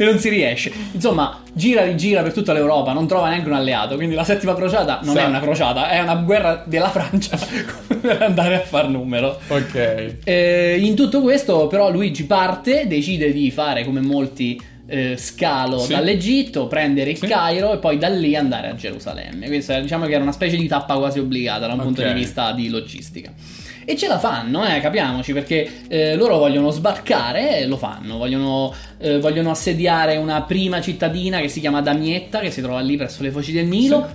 E 0.00 0.04
non 0.06 0.18
si 0.18 0.30
riesce. 0.30 0.72
Insomma, 0.92 1.42
gira 1.52 1.84
rigira 1.84 2.22
per 2.22 2.32
tutta 2.32 2.54
l'Europa, 2.54 2.94
non 2.94 3.06
trova 3.06 3.28
neanche 3.28 3.48
un 3.48 3.54
alleato. 3.54 3.96
Quindi 3.96 4.14
la 4.14 4.24
settima 4.24 4.54
crociata 4.54 5.00
non 5.02 5.14
Sa- 5.14 5.24
è 5.24 5.26
una 5.26 5.40
crociata, 5.40 5.90
è 5.90 6.00
una 6.00 6.14
guerra 6.14 6.64
della 6.66 6.88
Francia 6.88 7.36
per 8.00 8.22
andare 8.22 8.54
a 8.54 8.60
far 8.60 8.88
numero. 8.88 9.38
Ok. 9.48 10.14
Eh, 10.24 10.78
in 10.80 10.94
tutto 10.96 11.20
questo, 11.20 11.66
però, 11.66 11.90
Luigi 11.90 12.24
parte, 12.24 12.86
decide 12.86 13.30
di 13.30 13.50
fare 13.50 13.84
come 13.84 14.00
molti 14.00 14.58
eh, 14.86 15.16
scalo 15.18 15.78
Sì. 15.80 15.92
dall'Egitto, 15.92 16.66
prendere 16.66 17.10
il 17.10 17.18
Sì. 17.18 17.26
Cairo 17.26 17.74
e 17.74 17.76
poi 17.78 17.98
da 17.98 18.08
lì 18.08 18.34
andare 18.34 18.68
a 18.68 18.74
Gerusalemme. 18.74 19.48
Questa 19.48 19.78
diciamo 19.80 20.06
che 20.06 20.14
era 20.14 20.22
una 20.22 20.32
specie 20.32 20.56
di 20.56 20.66
tappa 20.66 20.96
quasi 20.96 21.18
obbligata 21.18 21.66
da 21.66 21.74
un 21.74 21.80
punto 21.80 22.00
Ok. 22.00 22.08
di 22.08 22.14
vista 22.18 22.52
di 22.52 22.70
logistica. 22.70 23.30
E 23.90 23.96
ce 23.96 24.06
la 24.06 24.20
fanno, 24.20 24.64
eh, 24.64 24.78
capiamoci, 24.78 25.32
perché 25.32 25.68
eh, 25.88 26.14
loro 26.14 26.38
vogliono 26.38 26.70
sbarcare 26.70 27.58
e 27.58 27.66
lo 27.66 27.76
fanno, 27.76 28.18
vogliono, 28.18 28.72
eh, 28.98 29.18
vogliono 29.18 29.50
assediare 29.50 30.16
una 30.16 30.42
prima 30.42 30.80
cittadina 30.80 31.40
che 31.40 31.48
si 31.48 31.58
chiama 31.58 31.82
Damietta, 31.82 32.38
che 32.38 32.52
si 32.52 32.62
trova 32.62 32.78
lì 32.78 32.96
presso 32.96 33.24
le 33.24 33.32
foci 33.32 33.50
del 33.50 33.66
Nilo. 33.66 34.08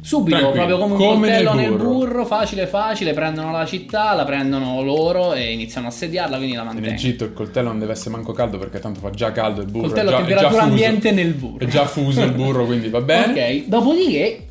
Subito, 0.00 0.38
Tranquillo, 0.38 0.66
proprio 0.66 0.78
come 0.78 0.92
un 0.94 0.98
come 0.98 1.28
coltello 1.28 1.52
nel 1.52 1.68
nel 1.68 1.76
burro. 1.78 2.24
facile 2.24 2.66
facile, 2.66 3.12
prendono 3.12 3.52
la 3.52 3.66
città, 3.66 4.14
la 4.14 4.24
prendono 4.24 4.80
loro 4.80 5.34
e 5.34 5.52
iniziano 5.52 5.88
a 5.88 5.90
assediarla, 5.90 6.36
quindi 6.38 6.54
la 6.54 6.62
In 6.62 6.66
mantengono. 6.68 6.94
Egitto 6.94 7.24
il 7.24 7.34
coltello 7.34 7.68
non 7.68 7.78
deve 7.78 7.92
essere 7.92 8.10
manco 8.12 8.32
caldo 8.32 8.56
perché 8.56 8.78
tanto 8.78 9.00
fa 9.00 9.10
già 9.10 9.32
caldo 9.32 9.60
il 9.60 9.70
burro. 9.70 9.88
Coltello 9.88 10.08
è 10.08 10.14
a 10.14 10.16
già, 10.16 10.22
già 10.22 10.28
temperatura 10.28 10.62
ambiente 10.62 11.10
nel 11.10 11.34
burro. 11.34 11.58
È 11.58 11.66
già 11.66 11.84
fuso 11.84 12.22
il 12.22 12.32
burro, 12.32 12.64
quindi 12.64 12.88
va 12.88 13.02
bene. 13.02 13.32
Ok, 13.60 13.66
dopodiché, 13.66 14.46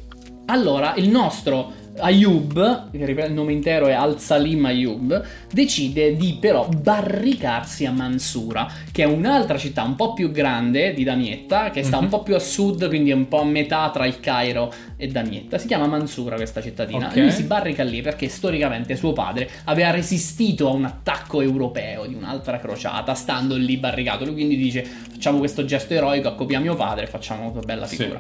allora 0.46 0.94
il 0.98 1.10
nostro 1.10 1.74
Ayub, 2.00 2.90
che 2.92 2.98
il 2.98 3.34
nome 3.34 3.54
intero 3.54 3.88
è 3.88 3.94
Al-Salim 3.94 4.66
Ayub, 4.66 5.24
decide 5.52 6.16
di 6.16 6.38
però 6.40 6.68
barricarsi 6.68 7.86
a 7.86 7.92
Mansura, 7.92 8.68
che 8.92 9.04
è 9.04 9.06
un'altra 9.06 9.58
città 9.58 9.84
un 9.84 9.96
po' 9.96 10.14
più 10.14 10.32
grande 10.32 10.94
di 10.94 11.04
Damietta, 11.04 11.70
che 11.70 11.84
sta 11.84 11.98
un 11.98 12.06
Mhm. 12.06 12.10
po' 12.10 12.24
più 12.24 12.36
a 12.36 12.40
sud, 12.40 12.88
quindi 12.88 13.10
è 13.12 13.14
un 13.14 13.28
po' 13.28 13.42
a 13.42 13.46
metà 13.46 13.90
tra 13.92 14.06
il 14.06 14.20
Cairo 14.20 14.74
e 14.98 15.08
Damietta. 15.08 15.58
Si 15.58 15.68
chiama 15.68 15.88
Mansura 15.88 16.36
questa 16.36 16.62
cittadina. 16.62 17.08
Ok. 17.08 17.16
E 17.18 17.22
lui 17.22 17.32
si 17.32 17.44
barrica 17.44 17.84
lì 17.84 18.02
perché 18.02 18.28
storicamente 18.30 18.96
suo 18.96 19.14
padre 19.14 19.50
aveva 19.66 19.92
resistito 19.92 20.68
a 20.70 20.74
un 20.74 20.86
attacco 20.86 21.42
europeo 21.42 22.06
di 22.06 22.14
un'altra 22.14 22.60
crociata, 22.60 23.14
stando 23.14 23.56
lì 23.56 23.78
barricato. 23.78 24.26
Lui 24.26 24.34
quindi 24.34 24.56
dice: 24.58 24.84
Facciamo 24.84 25.38
questo 25.40 25.66
gesto 25.66 25.94
eroico, 25.94 26.28
accopia 26.30 26.60
mio 26.60 26.76
padre, 26.76 27.08
facciamo 27.08 27.50
una 27.52 27.60
bella 27.62 27.86
Sì. 27.86 27.98
figura. 27.98 28.20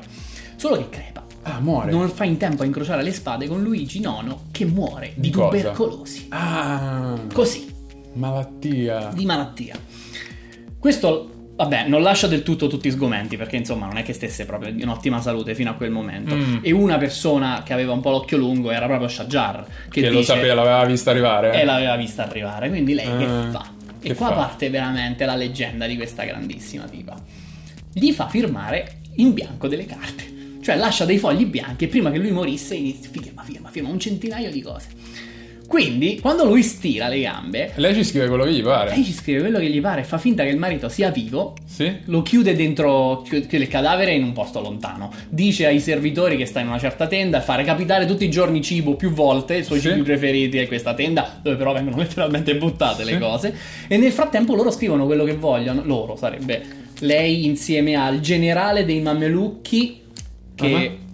Solo 0.56 0.78
che 0.78 0.90
crepa. 0.90 1.24
Ah, 1.56 1.60
muore. 1.60 1.92
Non 1.92 2.10
fa 2.10 2.24
in 2.26 2.38
tempo 2.38 2.64
a 2.64 2.66
incrociare 2.66 3.02
le 3.04 3.12
spade 3.12 3.48
con 3.48 3.62
Luigi 3.64 4.00
IX 4.00 4.36
che 4.52 4.66
muore 4.66 5.12
di, 5.16 5.22
Di 5.22 5.30
tubercolosi. 5.32 6.28
Ah, 6.30 7.16
Così, 7.34 7.68
malattia. 8.14 9.10
di 9.14 9.26
malattia. 9.26 9.76
Questo, 10.78 11.52
vabbè, 11.56 11.88
non 11.88 12.02
lascia 12.02 12.28
del 12.28 12.44
tutto 12.44 12.68
tutti 12.68 12.90
sgomenti 12.92 13.36
perché 13.36 13.58
insomma 13.58 13.86
non 13.88 13.98
è 13.98 14.04
che 14.04 14.14
stesse 14.14 14.46
proprio 14.46 14.72
in 14.74 14.88
ottima 14.88 15.20
salute 15.22 15.56
fino 15.56 15.70
a 15.72 15.74
quel 15.74 15.92
momento. 15.92 16.36
Mm. 16.36 16.58
E 16.62 16.72
una 16.72 16.98
persona 16.98 17.64
che 17.66 17.74
aveva 17.74 17.94
un 17.94 18.02
po' 18.02 18.12
l'occhio 18.12 18.38
lungo 18.38 18.72
era 18.72 18.86
proprio 18.86 19.08
Shajar, 19.10 19.66
che, 19.90 20.02
Che, 20.02 20.10
lo 20.10 20.20
dice, 20.20 20.34
sapeva, 20.34 20.54
l'aveva 20.54 20.86
vista 20.86 21.12
arrivare. 21.12 21.60
e 21.60 21.66
l'aveva 21.66 21.96
vista 21.98 22.24
arrivare. 22.26 22.70
Quindi 22.70 22.94
lei 22.94 23.06
che 23.18 23.26
Ah, 23.26 23.50
fa? 23.52 23.72
E 24.02 24.08
che 24.10 24.16
qua 24.16 24.28
fa? 24.30 24.34
parte 24.36 24.70
veramente 24.70 25.26
la 25.26 25.36
leggenda 25.36 25.86
di 25.86 25.98
questa 25.98 26.24
grandissima 26.24 26.86
tipa. 26.86 27.18
Gli 27.92 28.12
fa 28.14 28.28
firmare 28.30 29.00
in 29.16 29.34
bianco 29.34 29.68
delle 29.68 29.86
carte. 29.86 30.29
Cioè 30.62 30.76
lascia 30.76 31.06
dei 31.06 31.18
fogli 31.18 31.46
bianchi 31.46 31.86
e 31.86 31.88
prima 31.88 32.12
che 32.12 32.18
lui 32.18 32.32
morisse 32.32 32.76
inizia, 32.76 33.10
firma, 33.12 33.44
firma, 33.44 33.70
firma, 33.70 33.90
un 33.90 34.00
centinaio 34.00 34.52
di 34.52 34.62
cose. 34.62 34.88
Quindi, 35.68 36.20
quando 36.20 36.46
lui 36.46 36.64
stira 36.64 37.08
le 37.08 37.22
gambe, 37.22 37.72
Lei 37.76 37.94
ci 37.94 38.04
scrive 38.04 38.28
quello 38.28 38.44
che 38.44 38.52
gli 38.54 38.64
pare. 38.64 38.90
lei 38.90 39.04
ci 39.06 39.14
scrive 39.14 39.42
quello 39.42 39.60
che 39.60 39.70
gli 39.70 39.80
pare, 39.80 40.04
fa 40.04 40.18
finta 40.18 40.42
che 40.44 40.50
il 40.50 40.58
marito 40.58 40.90
sia 40.90 41.12
vivo, 41.12 41.54
Sì? 41.64 41.92
lo 42.06 42.24
chiude 42.24 42.56
dentro 42.56 43.22
chiude 43.24 43.46
il 43.56 43.68
cadavere 43.68 44.14
in 44.16 44.24
un 44.24 44.34
posto 44.34 44.62
lontano. 44.62 45.12
Dice 45.30 45.68
ai 45.68 45.80
servitori 45.80 46.38
che 46.38 46.48
sta 46.48 46.60
in 46.60 46.70
una 46.70 46.80
certa 46.80 47.06
tenda 47.06 47.40
fa 47.42 47.54
recapitare 47.54 48.08
tutti 48.08 48.26
i 48.26 48.32
giorni 48.32 48.64
cibo 48.64 48.96
più 48.96 49.12
volte, 49.12 49.58
i 49.58 49.64
suoi 49.64 49.80
Sì. 49.80 49.90
cibi 49.90 50.02
preferiti 50.02 50.58
è 50.58 50.66
questa 50.68 50.96
tenda, 50.96 51.40
dove 51.40 51.56
però 51.56 51.72
vengono 51.72 51.98
letteralmente 52.02 52.56
buttate 52.56 53.04
le 53.04 53.12
Sì. 53.14 53.18
cose. 53.20 53.56
E 53.88 53.98
nel 53.98 54.12
frattempo 54.12 54.56
loro 54.56 54.72
scrivono 54.72 55.06
quello 55.06 55.24
che 55.24 55.36
vogliono. 55.36 55.84
Loro 55.86 56.16
sarebbe 56.16 56.64
lei 57.02 57.46
insieme 57.46 57.94
al 57.94 58.22
generale 58.22 58.86
dei 58.86 59.02
mamelucchi 59.02 59.98
che. 60.60 60.92
Ah. 61.04 61.08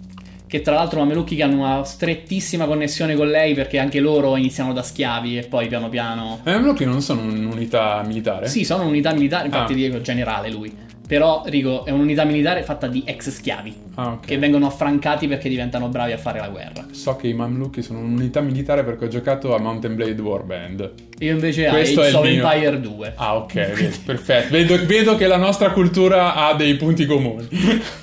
Che 0.48 0.60
tra 0.60 0.74
l'altro 0.74 1.00
mamelucchi 1.00 1.34
che 1.34 1.42
hanno 1.42 1.64
una 1.64 1.82
strettissima 1.82 2.66
connessione 2.66 3.16
con 3.16 3.26
lei 3.28 3.52
perché 3.54 3.80
anche 3.80 3.98
loro 3.98 4.36
iniziano 4.36 4.72
da 4.72 4.80
schiavi 4.82 5.38
e 5.38 5.42
poi 5.42 5.66
piano 5.66 5.88
piano 5.88 6.38
Eh, 6.44 6.56
ma 6.60 6.72
che 6.72 6.84
non 6.84 7.02
sono 7.02 7.22
un'unità 7.22 8.00
militare? 8.06 8.46
sì, 8.46 8.62
sono 8.64 8.84
un'unità 8.84 9.12
militare, 9.12 9.46
infatti 9.46 9.72
Ah. 9.72 9.76
dico 9.76 10.00
generale 10.00 10.48
lui. 10.50 10.72
Però, 11.06 11.42
Rico, 11.46 11.84
è 11.84 11.90
un'unità 11.90 12.24
militare 12.24 12.62
fatta 12.62 12.86
di 12.88 13.02
ex 13.06 13.30
schiavi 13.30 13.74
Ah, 13.96 14.12
ok. 14.12 14.26
che 14.26 14.38
vengono 14.38 14.66
affrancati 14.66 15.26
perché 15.28 15.48
diventano 15.48 15.88
bravi 15.88 16.12
a 16.12 16.16
fare 16.16 16.38
la 16.38 16.48
guerra. 16.48 16.86
So 16.92 17.16
che 17.16 17.26
i 17.28 17.32
Mamluki 17.34 17.82
sono 17.82 17.98
un'unità 18.00 18.40
militare 18.40 18.82
perché 18.84 19.06
ho 19.06 19.08
giocato 19.08 19.52
a 19.54 19.58
Mountain 19.60 19.94
Blade 19.96 20.20
Warband. 20.22 20.92
Io 21.20 21.32
invece 21.32 21.66
Questo 21.66 22.00
ho 22.00 22.04
è 22.04 22.08
Age 22.08 22.16
of. 22.16 22.24
Empire 22.26 22.80
2. 22.80 23.12
Ah, 23.16 23.36
ok, 23.36 23.98
perfetto. 24.06 24.48
Vedo, 24.52 24.78
vedo 24.86 25.16
che 25.16 25.26
la 25.26 25.36
nostra 25.38 25.70
cultura 25.70 26.34
ha 26.34 26.54
dei 26.54 26.76
punti 26.76 27.04
comuni. 27.04 27.46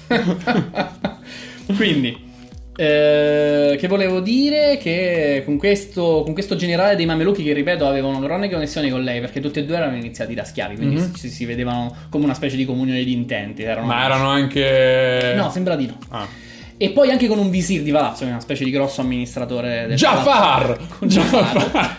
Quindi, 1.75 2.31
eh, 2.75 3.75
che 3.79 3.87
volevo 3.87 4.19
dire? 4.19 4.77
Che 4.81 5.43
con 5.45 5.57
questo, 5.57 6.21
con 6.23 6.33
questo 6.33 6.55
generale 6.55 6.95
dei 6.95 7.05
mameluchi, 7.05 7.43
che 7.43 7.53
ripeto, 7.53 7.85
avevano 7.87 8.19
grande 8.19 8.49
connessione 8.49 8.89
con 8.89 9.03
lei, 9.03 9.19
perché 9.19 9.39
tutti 9.39 9.59
e 9.59 9.65
due 9.65 9.75
erano 9.77 9.95
iniziati 9.95 10.33
da 10.33 10.43
schiavi, 10.43 10.75
quindi 10.75 10.95
Mhm. 10.95 11.13
si, 11.13 11.29
si 11.29 11.45
vedevano 11.45 11.95
come 12.09 12.23
una 12.25 12.33
specie 12.33 12.55
di 12.55 12.65
comunione 12.65 13.03
di 13.03 13.13
intenti. 13.13 13.63
Erano 13.63 13.87
Ma 13.87 14.03
erano 14.03 14.27
anche... 14.29 15.33
No, 15.35 15.49
sembra 15.51 15.75
di 15.75 15.85
no. 15.85 15.97
Ah. 16.09 16.27
E 16.75 16.89
poi 16.89 17.11
anche 17.11 17.27
con 17.27 17.37
un 17.37 17.49
visir 17.49 17.81
di 17.83 17.91
palazzo, 17.91 18.21
che 18.23 18.29
è 18.29 18.31
una 18.31 18.41
specie 18.41 18.63
di 18.63 18.71
grosso 18.71 19.01
amministratore 19.01 19.85
del 19.87 19.95
Jafar! 19.97 20.65
palazzo. 20.75 20.95
Con 20.97 21.07
Jafar. 21.09 21.97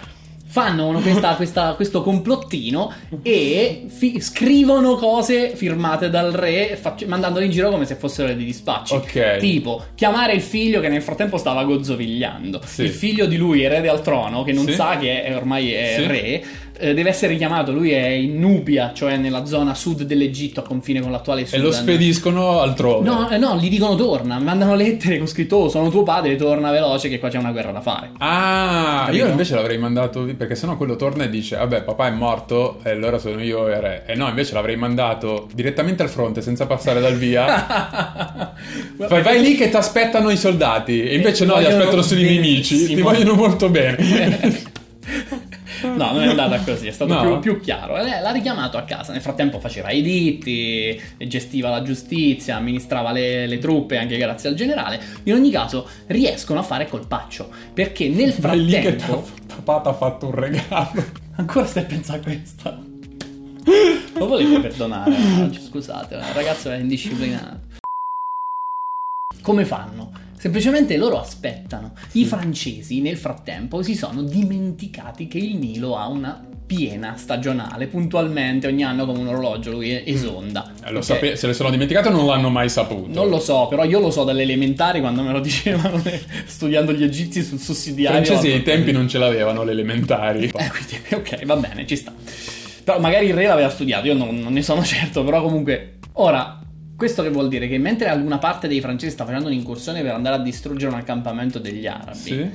Fanno 0.55 1.01
questa- 1.01 1.35
questa- 1.35 1.73
questo 1.75 2.01
complottino 2.03 2.93
e 3.23 3.87
fi- 3.89 4.21
scrivono 4.21 4.95
cose 4.95 5.57
firmate 5.57 6.11
dal 6.11 6.31
re, 6.31 6.79
fac- 6.81 7.05
mandandole 7.07 7.47
in 7.47 7.51
giro 7.51 7.71
come 7.71 7.87
se 7.87 7.97
fossero 7.97 8.33
dei 8.33 8.45
dispacci. 8.45 8.95
Ok. 8.95 9.39
Tipo, 9.39 9.87
chiamare 9.97 10.33
il 10.35 10.41
figlio 10.41 10.79
che 10.81 10.89
nel 10.89 11.03
frattempo 11.03 11.39
stava 11.39 11.65
gozzovigliando. 11.65 12.61
Sì. 12.65 12.83
Il 12.85 12.91
figlio 12.91 13.27
di 13.27 13.37
lui, 13.37 13.63
erede 13.65 13.89
al 13.89 14.01
trono, 14.01 14.45
che 14.45 14.53
non 14.53 14.67
Sì. 14.67 14.75
sa 14.75 14.97
che 14.97 15.25
è- 15.25 15.35
ormai 15.35 15.73
è 15.73 15.97
Sì. 15.99 16.07
re, 16.07 16.45
eh, 16.79 16.95
deve 16.95 17.09
essere 17.11 17.37
chiamato. 17.37 17.73
Lui 17.73 17.91
è 17.93 18.07
in 18.09 18.39
Nubia, 18.39 18.93
cioè 18.95 19.17
nella 19.17 19.45
zona 19.45 19.75
sud 19.75 20.03
dell'Egitto, 20.03 20.61
a 20.61 20.63
confine 20.63 21.01
con 21.01 21.11
l'attuale 21.11 21.43
E 21.43 21.47
Sudan. 21.47 21.63
lo 21.65 21.73
spediscono 21.73 22.61
altrove. 22.61 23.05
No, 23.09 23.31
eh, 23.31 23.39
no, 23.39 23.57
gli 23.57 23.69
dicono 23.69 23.95
torna, 23.97 24.39
mandano 24.39 24.75
lettere 24.75 25.19
con 25.19 25.27
scritto 25.27 25.57
"Oh, 25.57 25.69
sono 25.69 25.91
tuo 25.91 26.03
padre, 26.03 26.37
torna 26.37 26.71
veloce 26.71 27.09
che 27.09 27.19
qua 27.19 27.29
c'è 27.29 27.39
una 27.39 27.53
guerra 27.53 27.71
da 27.73 27.81
fare. 27.81 28.11
Ah, 28.19 29.05
Capito? 29.07 29.25
io 29.25 29.31
invece 29.31 29.55
l'avrei 29.55 29.79
mandato 29.79 30.29
perché 30.37 30.55
sennò 30.55 30.77
quello 30.77 30.97
torna 30.97 31.25
e 31.25 31.31
dice 31.31 31.57
vabbè 31.57 31.83
papà 31.83 32.09
è 32.09 32.11
morto 32.11 32.79
e 32.83 32.91
allora 32.91 33.19
sono 33.19 33.43
io 33.43 33.67
il 33.69 33.77
re. 33.77 34.05
E 34.07 34.15
no, 34.15 34.29
invece 34.29 34.55
l'avrei 34.55 34.77
mandato 34.77 35.49
direttamente 35.55 36.03
al 36.03 36.09
fronte 36.09 36.43
senza 36.43 36.67
passare 36.67 37.01
dal 37.01 37.15
via. 37.17 38.53
Fai, 39.07 39.23
vai 39.23 39.41
lì 39.41 39.55
che 39.57 39.69
ti 39.69 39.77
aspettano 39.77 40.31
i 40.31 40.37
soldati 40.37 41.03
e 41.03 41.15
invece 41.15 41.45
Eh, 41.45 41.47
no, 41.47 41.59
li 41.59 41.67
aspettano 41.67 42.03
solo 42.03 42.21
i 42.21 42.25
nemici. 42.25 42.87
Ti 42.87 43.01
vogliono 43.01 43.35
molto 43.35 43.69
bene. 43.69 43.97
No, 45.89 46.13
non 46.13 46.23
è 46.23 46.27
andata 46.29 46.59
così, 46.61 46.87
è 46.87 46.91
stato 46.91 47.13
No. 47.15 47.39
più, 47.39 47.53
più 47.55 47.61
chiaro. 47.61 47.97
Eh, 47.99 48.21
L'ha 48.21 48.31
richiamato 48.33 48.77
a 48.77 48.83
casa. 48.83 49.13
Nel 49.13 49.21
frattempo 49.21 49.59
faceva 49.61 49.91
i 49.91 50.03
ditti, 50.03 51.01
gestiva 51.27 51.71
la 51.71 51.83
giustizia, 51.83 52.57
amministrava 52.57 53.13
le, 53.13 53.47
le 53.47 53.59
truppe 53.59 53.99
anche 53.99 54.17
grazie 54.17 54.49
al 54.49 54.55
generale. 54.55 55.01
In 55.25 55.35
ogni 55.35 55.51
caso, 55.51 55.89
riescono 56.07 56.61
a 56.61 56.63
fare 56.63 56.89
colpaccio. 56.89 57.51
Perché 57.73 58.09
nel 58.09 58.33
Vai 58.39 58.65
lì 58.65 58.71
che 58.81 58.93
frattempo. 58.99 59.29
papà 59.63 59.81
ti 59.81 59.89
ha 59.89 59.93
fatto 59.95 60.27
un 60.27 60.35
regalo. 60.35 61.05
Ancora 61.37 61.67
stai 61.67 61.85
pensando 61.85 62.21
a 62.23 62.25
questa? 62.33 62.79
Lo 64.17 64.27
volevo 64.27 64.61
perdonare 64.61 65.13
scusate, 65.59 66.15
il 66.15 66.21
ragazzo 66.35 66.69
era 66.71 66.81
indisciplinato. 66.81 67.61
Come 69.43 69.65
fanno? 69.65 70.11
Semplicemente 70.45 70.99
loro 70.99 71.19
aspettano. 71.19 71.95
I 72.13 72.27
francesi 72.27 73.01
nel 73.01 73.17
frattempo 73.17 73.83
si 73.83 73.95
sono 73.95 74.21
dimenticati 74.21 75.27
che 75.27 75.39
il 75.39 75.57
Nilo 75.57 75.97
ha 75.97 76.07
una 76.07 76.39
piena 76.67 77.17
stagionale, 77.17 77.87
puntualmente 77.87 78.67
ogni 78.67 78.85
anno 78.85 79.07
come 79.07 79.21
un 79.21 79.29
orologio 79.29 79.71
lui 79.71 80.03
esonda. 80.07 80.71
Eh, 80.85 80.91
lo 80.91 80.99
Ok? 80.99 81.05
sape- 81.05 81.37
se 81.37 81.47
le 81.47 81.55
sono 81.55 81.71
dimenticato 81.71 82.11
non 82.11 82.27
l'hanno 82.27 82.51
mai 82.51 82.69
saputo. 82.69 83.09
Non 83.11 83.31
lo 83.31 83.39
so, 83.41 83.69
però 83.69 83.85
io 83.85 84.01
lo 84.01 84.11
so 84.11 84.23
dalle 84.25 84.43
elementari 84.43 85.01
quando 85.01 85.23
me 85.23 85.33
lo 85.33 85.41
dicevano 85.41 85.99
eh, 86.05 86.21
studiando 86.45 86.93
gli 86.93 87.05
egizi 87.05 87.43
sul 87.43 87.57
I 87.57 87.61
sussidiario. 87.63 88.23
francesi 88.23 88.53
ai 88.53 88.63
tempi 88.63 88.93
non 88.93 89.09
ce 89.09 89.17
l'avevano 89.17 89.63
le 89.65 89.71
elementari. 89.73 90.45
Eh, 90.45 90.51
quindi, 90.51 91.15
ok, 91.15 91.47
va 91.47 91.57
bene, 91.57 91.87
ci 91.87 91.97
sta. 91.97 92.13
Però 92.85 93.01
magari 93.01 93.29
il 93.29 93.33
re 93.35 93.47
l'aveva 93.47 93.71
studiato, 93.71 94.07
io 94.09 94.13
non, 94.15 94.39
non 94.41 94.53
ne 94.53 94.61
sono 94.61 94.85
certo, 94.85 95.25
però 95.25 95.41
comunque... 95.41 95.95
Ora, 96.17 96.59
questo 96.97 97.23
che 97.23 97.31
vuol 97.31 97.49
dire? 97.49 97.67
Che 97.69 97.79
mentre 97.79 98.09
alguna 98.09 98.39
parte 98.39 98.69
dei 98.69 98.81
francesi 98.81 99.13
sta 99.13 99.25
facendo 99.25 99.49
un'incursione 99.49 100.03
per 100.03 100.13
andare 100.13 100.37
a 100.37 100.39
distruggere 100.39 100.93
un 100.93 100.99
accampamento 100.99 101.59
degli 101.59 101.87
arabi, 101.87 102.17
Sì. 102.19 102.49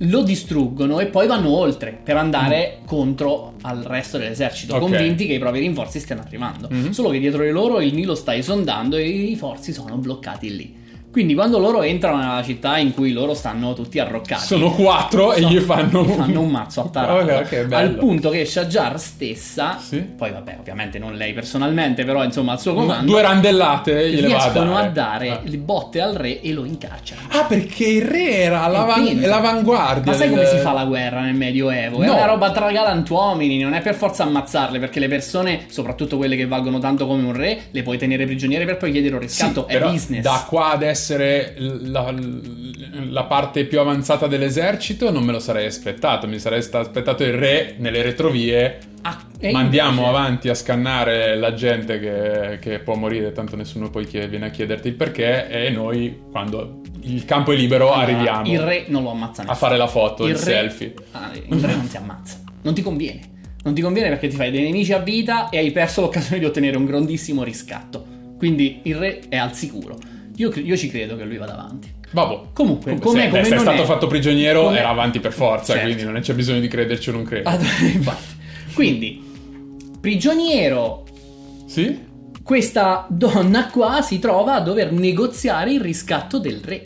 lo 0.00 0.22
distruggono 0.22 1.00
e 1.00 1.06
poi 1.06 1.26
vanno 1.26 1.48
oltre 1.50 1.98
per 2.02 2.16
andare 2.18 2.80
contro 2.84 3.54
al 3.62 3.82
resto 3.82 4.18
dell'esercito, 4.18 4.74
Ok. 4.74 4.80
convinti 4.80 5.26
che 5.26 5.32
i 5.34 5.38
propri 5.38 5.60
rinforzi 5.60 6.00
stiano 6.00 6.20
arrivando. 6.22 6.68
Mhm. 6.70 6.90
Solo 6.90 7.08
che 7.10 7.18
dietro 7.18 7.42
di 7.42 7.50
loro 7.50 7.80
il 7.80 7.94
Nilo 7.94 8.14
sta 8.14 8.34
esondando 8.34 8.96
e 8.96 9.08
i 9.08 9.36
forzi 9.36 9.72
sono 9.72 9.96
bloccati 9.96 10.54
lì. 10.54 10.84
Quindi 11.16 11.32
quando 11.32 11.58
loro 11.58 11.80
entrano 11.80 12.18
nella 12.18 12.42
città 12.42 12.76
in 12.76 12.92
cui 12.92 13.10
loro 13.12 13.32
stanno 13.32 13.72
tutti 13.72 13.98
arroccati, 13.98 14.44
Sono 14.44 14.70
quattro 14.70 15.32
e 15.32 15.40
gli 15.40 15.58
fanno 15.60 16.04
gli 16.04 16.10
fanno 16.10 16.42
un 16.42 16.50
mazzo 16.50 16.82
a 16.82 16.88
tarato. 16.90 17.32
Ok, 17.32 17.40
ok, 17.40 17.64
bello. 17.64 17.76
al 17.76 17.94
punto 17.96 18.28
che 18.28 18.44
Shajar 18.44 19.00
stessa, 19.00 19.78
Sì. 19.80 19.96
poi 19.96 20.30
vabbè, 20.30 20.56
ovviamente 20.60 20.98
non 20.98 21.14
lei 21.14 21.32
personalmente, 21.32 22.04
però 22.04 22.22
insomma 22.22 22.52
al 22.52 22.60
suo 22.60 22.74
comando, 22.74 23.10
Due 23.10 23.22
randellate 23.22 24.10
gliele 24.10 24.28
va 24.28 24.36
a 24.36 24.40
riescono 24.42 24.72
dare. 24.74 24.86
a 24.86 24.90
dare 24.90 25.40
le 25.44 25.56
botte 25.56 26.00
al 26.02 26.12
re 26.16 26.42
e 26.42 26.52
lo 26.52 26.66
incarcerano. 26.66 27.28
Ah, 27.30 27.44
perché 27.44 27.86
il 27.86 28.02
re 28.04 28.32
era 28.32 28.66
l'avan- 28.66 29.18
l'avanguardia. 29.18 30.12
Ma 30.12 30.18
sai 30.18 30.28
del- 30.28 30.36
come 30.36 30.50
si 30.50 30.58
fa 30.58 30.72
la 30.72 30.84
guerra 30.84 31.20
nel 31.22 31.34
Medioevo? 31.34 32.02
È 32.02 32.06
No. 32.08 32.12
una 32.14 32.26
roba 32.26 32.50
tra 32.50 32.70
galantuomini, 32.70 33.58
non 33.58 33.72
è 33.72 33.80
per 33.80 33.94
forza 33.94 34.24
ammazzarle, 34.24 34.78
perché 34.78 35.00
le 35.00 35.08
persone, 35.08 35.64
soprattutto 35.68 36.18
quelle 36.18 36.36
che 36.36 36.46
valgono 36.46 36.78
tanto 36.78 37.06
come 37.06 37.22
un 37.22 37.32
re, 37.32 37.58
le 37.70 37.82
puoi 37.82 37.96
tenere 37.96 38.26
prigioniere 38.26 38.66
per 38.66 38.76
poi 38.76 38.92
chiedere 38.92 39.14
un 39.14 39.20
Sì, 39.22 39.26
riscatto, 39.28 39.66
è 39.66 39.72
però 39.72 39.90
business. 39.90 40.22
Da 40.22 40.44
qua 40.46 40.72
ad 40.72 40.82
essere 41.06 41.54
la, 41.56 42.12
la 43.10 43.24
parte 43.24 43.64
più 43.66 43.78
avanzata 43.78 44.26
dell'esercito 44.26 45.10
non 45.12 45.22
me 45.24 45.32
lo 45.32 45.38
sarei 45.38 45.66
aspettato. 45.66 46.26
Mi 46.26 46.38
sarei 46.40 46.58
aspettato 46.58 47.22
il 47.22 47.32
re 47.32 47.74
nelle 47.78 48.02
retrovie. 48.02 48.78
Ah, 49.02 49.22
e 49.38 49.52
Mandiamo 49.52 49.90
invece- 50.00 50.08
avanti 50.08 50.48
a 50.48 50.54
scannare 50.54 51.36
la 51.36 51.54
gente 51.54 52.00
che, 52.00 52.58
che 52.60 52.80
può 52.80 52.96
morire, 52.96 53.30
tanto 53.30 53.54
nessuno 53.54 53.88
poi 53.88 54.04
chie- 54.04 54.26
viene 54.28 54.46
a 54.46 54.50
chiederti 54.50 54.88
il 54.88 54.94
perché. 54.94 55.48
E 55.48 55.70
noi, 55.70 56.22
quando 56.30 56.80
il 57.02 57.24
campo 57.24 57.52
è 57.52 57.56
libero, 57.56 57.92
Allora, 57.92 58.02
arriviamo 58.12 58.46
Il 58.52 58.60
re 58.60 58.84
non 58.88 59.04
lo 59.04 59.10
ammazza 59.12 59.42
a 59.42 59.44
nessuno. 59.44 59.54
fare 59.54 59.76
la 59.76 59.86
foto, 59.86 60.24
il, 60.24 60.30
Il 60.30 60.36
re- 60.36 60.42
selfie. 60.42 60.94
Ah, 61.12 61.30
il 61.34 61.60
re 61.64 61.74
non 61.76 61.86
si 61.86 61.96
ammazza. 61.96 62.40
Non 62.62 62.74
ti 62.74 62.82
conviene. 62.82 63.20
Non 63.62 63.74
ti 63.74 63.80
conviene 63.82 64.08
perché 64.08 64.26
ti 64.28 64.36
fai 64.36 64.50
dei 64.50 64.62
nemici 64.62 64.92
a 64.92 64.98
vita 64.98 65.48
e 65.50 65.58
hai 65.58 65.70
perso 65.70 66.00
l'occasione 66.00 66.38
di 66.40 66.44
ottenere 66.44 66.76
un 66.76 66.84
grandissimo 66.84 67.44
riscatto. 67.44 68.04
Quindi 68.38 68.80
il 68.82 68.96
re 68.96 69.20
è 69.28 69.36
al 69.36 69.54
sicuro. 69.54 69.96
Io, 70.36 70.52
io 70.54 70.76
ci 70.76 70.88
credo 70.88 71.16
che 71.16 71.24
lui 71.24 71.36
vada 71.38 71.54
avanti. 71.54 71.92
Vabbè. 72.10 72.38
Comunque, 72.52 72.92
se, 72.92 72.98
com'è, 73.00 73.28
come 73.30 73.44
se 73.44 73.54
è 73.54 73.58
stato 73.58 73.82
è- 73.82 73.86
fatto 73.86 74.06
prigioniero, 74.06 74.64
com'è- 74.64 74.78
era 74.78 74.88
avanti 74.90 75.18
per 75.20 75.32
forza, 75.32 75.72
Certo. 75.74 75.88
quindi 75.88 76.04
non 76.10 76.20
c'è 76.20 76.34
bisogno 76.34 76.60
di 76.60 76.68
crederci 76.68 77.08
o 77.08 77.12
non 77.12 77.24
credere. 77.24 77.56
Ah, 77.56 77.60
infatti. 77.92 78.34
Quindi, 78.74 79.22
prigioniero, 80.00 81.04
Sì? 81.66 81.98
questa 82.42 83.06
donna 83.08 83.68
qua 83.70 84.02
si 84.02 84.18
trova 84.18 84.54
a 84.54 84.60
dover 84.60 84.92
negoziare 84.92 85.72
il 85.72 85.80
riscatto 85.80 86.38
del 86.38 86.60
re. 86.62 86.82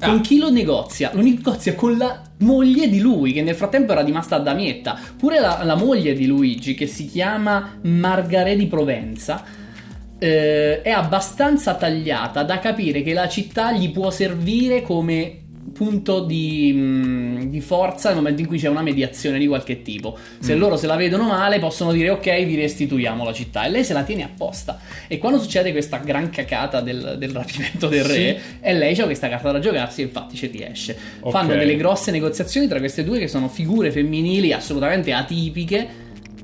Con 0.00 0.16
Ah. 0.16 0.20
chi 0.20 0.38
lo 0.38 0.50
negozia? 0.50 1.10
Lo 1.14 1.22
negozia 1.22 1.74
con 1.74 1.96
la 1.96 2.20
moglie 2.38 2.88
di 2.88 2.98
lui, 3.00 3.32
che 3.32 3.40
nel 3.42 3.54
frattempo 3.54 3.92
era 3.92 4.02
rimasta 4.02 4.36
a 4.36 4.40
damietta. 4.40 4.98
Pure 5.16 5.38
la, 5.40 5.60
la 5.64 5.76
moglie 5.76 6.12
di 6.14 6.26
Luigi, 6.26 6.74
che 6.74 6.86
si 6.86 7.06
chiama 7.06 7.78
Margaret 7.82 8.56
di 8.56 8.66
Provenza, 8.66 9.44
eh, 10.22 10.82
è 10.82 10.90
abbastanza 10.90 11.74
tagliata 11.74 12.44
da 12.44 12.60
capire 12.60 13.02
che 13.02 13.12
la 13.12 13.28
città 13.28 13.72
gli 13.72 13.90
può 13.90 14.10
servire 14.10 14.82
come 14.82 15.38
punto 15.72 16.20
di, 16.20 16.70
mh, 16.72 17.48
di 17.48 17.60
forza 17.60 18.08
nel 18.10 18.18
momento 18.18 18.40
in 18.42 18.46
cui 18.46 18.58
c'è 18.58 18.68
una 18.68 18.82
mediazione 18.82 19.38
di 19.38 19.46
qualche 19.48 19.82
tipo. 19.82 20.16
Se 20.38 20.54
Mm. 20.54 20.58
loro 20.58 20.76
se 20.76 20.86
la 20.86 20.94
vedono 20.96 21.24
male 21.26 21.58
possono 21.58 21.90
dire 21.92 22.10
ok 22.10 22.44
vi 22.44 22.54
restituiamo 22.56 23.24
la 23.24 23.32
città 23.32 23.64
e 23.64 23.70
lei 23.70 23.82
se 23.82 23.94
la 23.94 24.02
tiene 24.04 24.22
apposta. 24.22 24.78
E 25.08 25.18
quando 25.18 25.40
succede 25.40 25.72
questa 25.72 25.96
gran 25.96 26.30
cacata 26.30 26.80
del, 26.80 27.16
del 27.18 27.30
rapimento 27.30 27.88
del 27.88 28.04
re, 28.04 28.40
e 28.60 28.74
lei 28.74 28.94
c'ha 28.94 29.04
questa 29.04 29.28
carta 29.28 29.50
da 29.50 29.58
giocarsi 29.58 30.02
e 30.02 30.04
infatti 30.04 30.36
ci 30.36 30.46
riesce. 30.48 30.96
Ok. 31.20 31.30
Fanno 31.32 31.54
delle 31.56 31.74
grosse 31.76 32.10
negoziazioni 32.12 32.68
tra 32.68 32.78
queste 32.78 33.02
due 33.02 33.18
che 33.18 33.26
sono 33.28 33.48
figure 33.48 33.90
femminili 33.90 34.52
assolutamente 34.52 35.12
atipiche 35.12 35.88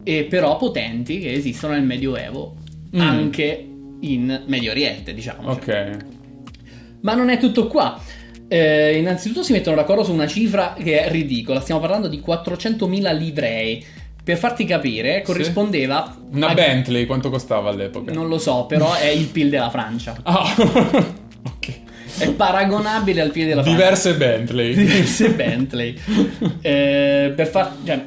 e 0.03 0.25
però 0.25 0.57
potenti 0.57 1.21
che 1.21 1.33
esistono 1.33 1.75
nel 1.75 1.85
Medioevo, 1.85 2.57
Mm. 2.97 3.01
anche 3.01 3.68
in 4.01 4.43
Medio 4.47 4.71
Oriente, 4.71 5.13
diciamo. 5.15 5.51
Ok. 5.51 5.97
Ma 7.01 7.15
non 7.15 7.29
è 7.31 7.39
tutto 7.39 7.67
qua. 7.69 8.01
Eh, 8.49 8.97
innanzitutto 8.97 9.43
si 9.43 9.53
mettono 9.53 9.77
d'accordo 9.77 10.05
su 10.05 10.13
una 10.13 10.27
cifra 10.27 10.75
che 10.79 11.05
è 11.05 11.11
ridicola. 11.11 11.61
Stiamo 11.61 11.81
parlando 11.81 12.09
di 12.09 12.23
400.000 12.27 13.17
livrei. 13.17 13.85
Per 14.25 14.37
farti 14.37 14.65
capire, 14.67 15.23
corrispondeva 15.23 16.15
Una 16.33 16.49
a- 16.49 16.55
Bentley 16.55 17.07
quanto 17.07 17.31
costava 17.31 17.71
all'epoca? 17.71 18.13
Non 18.13 18.29
lo 18.29 18.37
so, 18.37 18.67
però 18.67 18.95
è 18.95 19.07
il 19.07 19.27
PIL 19.29 19.49
della 19.49 19.71
Francia. 19.71 20.17
Ah, 20.23 20.55
ok. 21.45 21.73
È 22.19 22.31
paragonabile 22.33 23.21
al 23.23 23.31
PIL 23.31 23.47
della 23.47 23.63
Francia. 23.63 23.81
Diverse 23.81 24.15
Bentley. 24.17 24.75
diverse 24.75 25.31
Bentley. 25.35 25.97
Eh, 26.61 27.33
per 27.35 27.47
far, 27.47 27.75
cioè, 27.85 28.03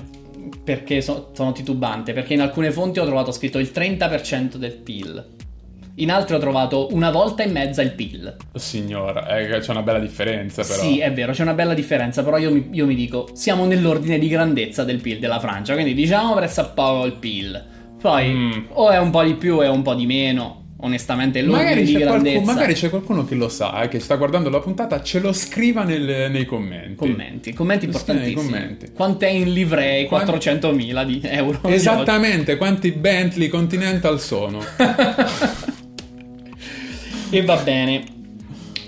perché 0.63 1.01
so- 1.01 1.31
sono 1.33 1.53
titubante? 1.53 2.13
Perché 2.13 2.33
in 2.33 2.41
alcune 2.41 2.71
fonti 2.71 2.99
ho 2.99 3.05
trovato 3.05 3.31
scritto 3.31 3.57
il 3.57 3.71
30% 3.73 4.57
del 4.57 4.73
PIL. 4.73 5.25
In 6.01 6.09
altre 6.11 6.35
ho 6.35 6.39
trovato 6.39 6.87
una 6.93 7.11
volta 7.11 7.43
e 7.43 7.47
mezza 7.47 7.81
il 7.81 7.91
PIL. 7.91 8.35
Signora, 8.55 9.37
eh, 9.37 9.59
c'è 9.59 9.71
una 9.71 9.83
bella 9.83 9.99
differenza 9.99 10.63
però. 10.63 10.81
Sì, 10.81 10.99
è 10.99 11.11
vero, 11.13 11.31
c'è 11.31 11.43
una 11.43 11.53
bella 11.53 11.73
differenza, 11.75 12.23
però 12.23 12.37
io 12.37 12.51
mi, 12.51 12.69
io 12.71 12.85
mi 12.87 12.95
dico, 12.95 13.29
siamo 13.33 13.65
nell'ordine 13.65 14.17
di 14.17 14.27
grandezza 14.27 14.83
del 14.83 14.99
PIL 14.99 15.19
della 15.19 15.39
Francia, 15.39 15.73
quindi 15.73 15.93
diciamo 15.93 16.33
presso 16.33 16.61
a 16.61 16.65
poco 16.65 17.05
il 17.05 17.13
PIL. 17.13 17.63
Poi 18.01 18.29
Mm. 18.33 18.51
o 18.69 18.89
è 18.89 18.97
un 18.97 19.11
po' 19.11 19.21
di 19.23 19.35
più 19.35 19.57
o 19.57 19.61
è 19.61 19.69
un 19.69 19.83
po' 19.83 19.93
di 19.93 20.07
meno, 20.07 20.57
onestamente 20.83 21.41
l'ordine 21.43 21.63
Magari 21.69 21.85
di 21.85 21.93
c'è, 21.93 21.99
grandezza. 21.99 22.31
qualcuno, 22.31 22.51
magari 22.53 22.73
c'è 22.73 22.89
qualcuno 22.89 23.25
che 23.25 23.35
lo 23.35 23.47
sa, 23.47 23.81
eh, 23.83 23.87
che 23.87 23.99
sta 23.99 24.15
guardando 24.15 24.49
la 24.49 24.59
puntata, 24.59 25.03
ce 25.03 25.19
lo 25.19 25.31
scriva 25.33 25.83
nel- 25.83 26.31
nei 26.31 26.45
commenti. 26.45 26.95
Commenti, 26.95 27.53
commenti 27.53 27.85
importantissimi. 27.85 28.33
commenti. 28.33 28.91
Quant'è 28.91 29.27
in 29.29 29.53
livrei? 29.53 30.07
Quant- 30.07 30.25
400.000 30.25 31.03
di 31.03 31.21
euro. 31.25 31.59
Esattamente, 31.65 32.57
quanti 32.57 32.89
Bentley 32.91 33.49
Continental 33.49 34.19
sono? 34.19 34.57
E 37.31 37.41
va 37.43 37.55
bene. 37.57 38.03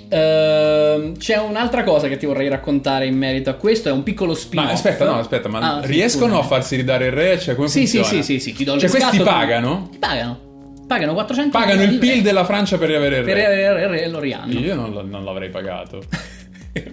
Ehm, 0.09 1.17
c'è 1.17 1.37
un'altra 1.37 1.83
cosa 1.83 2.07
che 2.07 2.17
ti 2.17 2.25
vorrei 2.27 2.47
raccontare 2.47 3.07
in 3.07 3.17
merito 3.17 3.49
a 3.49 3.53
questo, 3.53 3.89
è 3.89 3.91
un 3.91 4.03
piccolo 4.03 4.35
spin-off. 4.35 4.65
Ma 4.65 4.71
aspetta, 4.71 5.05
no, 5.05 5.17
aspetta, 5.19 5.49
ma 5.49 5.77
Ah, 5.77 5.81
sì, 5.81 5.87
riescono 5.91 6.37
a 6.37 6.43
farsi 6.43 6.75
ridare 6.75 7.07
il 7.07 7.11
re? 7.13 7.39
Cioè, 7.39 7.55
come 7.55 7.67
Sì, 7.67 7.87
sì, 7.87 7.97
funziona? 7.97 8.23
sì, 8.23 8.33
sì, 8.33 8.39
sì, 8.39 8.53
ti 8.53 8.63
do 8.63 8.75
il 8.75 8.79
Cioè, 8.81 8.89
questi 8.89 9.19
pagano? 9.19 9.87
Ti 9.91 9.97
pagano. 9.97 10.51
Pagano 10.85 11.13
400 11.13 11.57
Pagano 11.57 11.81
il 11.81 11.97
PIL 11.97 12.21
della 12.21 12.43
Francia 12.43 12.77
per 12.77 12.89
riavere 12.89 13.19
il 13.19 13.23
per 13.23 13.35
re. 13.35 13.45
avere 13.45 13.81
il 13.83 13.87
re 13.89 14.07
lo 14.09 14.19
rihanno. 14.19 14.59
Io 14.59 14.75
non, 14.75 14.91
non 15.09 15.23
l'avrei 15.23 15.49
pagato. 15.49 16.01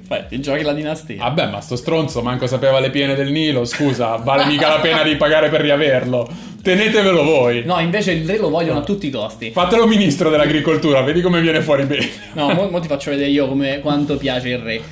Fai, 0.03 0.27
ti 0.29 0.41
giochi 0.41 0.63
la 0.63 0.75
dinastia. 0.75 1.17
Vabbè, 1.17 1.49
ma 1.49 1.61
sto 1.61 1.75
stronzo 1.75 2.21
manco 2.21 2.47
sapeva 2.47 2.81
le 2.81 2.91
piene 2.91 3.15
del 3.15 3.31
Nilo, 3.31 3.65
scusa, 3.65 4.17
vale 4.17 4.45
mica 4.45 4.69
la 4.69 4.81
pena 4.81 5.03
di 5.03 5.17
pagare 5.17 5.49
per 5.49 5.63
riaverlo. 5.63 6.29
Tenetevelo 6.63 7.25
voi. 7.25 7.65
No, 7.65 7.81
invece 7.81 8.13
il 8.13 8.29
re 8.29 8.37
lo 8.37 8.51
vogliono 8.51 8.81
a 8.81 8.83
tutti 8.83 9.07
i 9.07 9.11
costi. 9.11 9.51
Fatelo 9.51 9.87
ministro 9.87 10.29
dell'agricoltura, 10.29 11.01
vedi 11.01 11.23
come 11.23 11.41
viene 11.41 11.63
fuori 11.63 11.85
bene. 11.85 12.09
No, 12.35 12.53
mo, 12.53 12.69
mo 12.69 12.81
ti 12.81 12.89
faccio 12.89 13.11
vedere 13.11 13.31
io 13.31 13.49
come, 13.49 13.81
quanto 13.81 14.19
piace 14.19 14.51
il 14.51 14.59
re. 14.59 14.83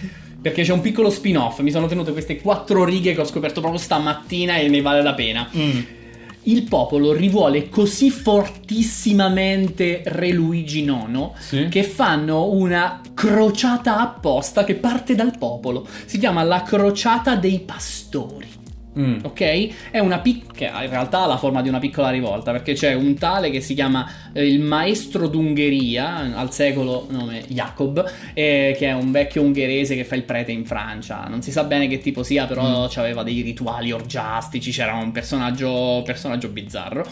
Perché 0.40 0.62
c'è 0.62 0.73
un 0.73 0.80
piccolo 0.80 1.11
spin-off. 1.11 1.59
Mi 1.59 1.71
sono 1.71 1.87
tenuto 1.87 2.12
queste 2.12 2.40
quattro 2.40 2.85
righe 2.85 3.12
che 3.12 3.21
ho 3.21 3.25
scoperto 3.25 3.61
proprio 3.61 3.80
stamattina 3.80 4.57
e 4.57 4.68
ne 4.68 4.80
vale 4.80 5.02
la 5.02 5.12
pena. 5.12 5.50
Mm. 5.54 5.80
Il 6.49 6.62
popolo 6.62 7.12
rivuole 7.12 7.69
così 7.69 8.11
fortissimamente 8.11 10.00
Re 10.07 10.33
Luigi 10.33 10.83
IX 10.83 11.31
Sì. 11.38 11.69
che 11.69 11.83
fanno 11.83 12.50
una 12.50 13.02
crociata 13.12 13.99
apposta 14.00 14.64
che 14.64 14.75
parte 14.76 15.14
dal 15.14 15.37
popolo. 15.37 15.87
Si 16.07 16.19
chiama 16.19 16.43
la 16.45 16.62
crociata 16.62 17.37
dei 17.37 17.59
pastori. 17.61 18.47
Mm. 18.99 19.19
Ok? 19.23 19.90
È 19.90 19.99
una 20.00 20.19
piccola, 20.19 20.83
in 20.83 20.90
realtà 20.90 21.23
ha 21.23 21.26
la 21.26 21.37
forma 21.37 21.62
di 21.62 21.69
una 21.69 21.78
piccola 21.78 22.11
rivolta, 22.11 22.50
perché 22.50 22.73
c'è 22.73 22.95
un 22.95 23.14
tale 23.14 23.50
che 23.50 23.61
si 23.61 23.75
chiama 23.75 24.11
eh, 24.33 24.47
il 24.47 24.61
maestro 24.61 25.28
d'Ungheria, 25.28 26.37
al 26.37 26.52
secolo 26.52 27.07
nome 27.11 27.45
Jacob, 27.47 28.05
eh, 28.35 28.75
che 28.76 28.88
è 28.88 28.93
un 28.93 29.12
vecchio 29.12 29.43
ungherese 29.43 29.95
che 29.95 30.05
fa 30.05 30.17
il 30.17 30.25
prete 30.25 30.50
in 30.50 30.64
Francia. 30.64 31.26
Non 31.28 31.43
si 31.43 31.52
sa 31.52 31.64
bene 31.64 31.87
che 31.87 31.99
tipo 31.99 32.23
sia, 32.23 32.47
però 32.47 32.88
aveva 32.95 33.23
dei 33.23 33.43
rituali 33.43 33.93
orgiastici, 33.93 34.73
c'era 34.73 34.95
un 34.95 35.12
personaggio, 35.12 36.02
personaggio 36.05 36.49
bizzarro. 36.49 37.07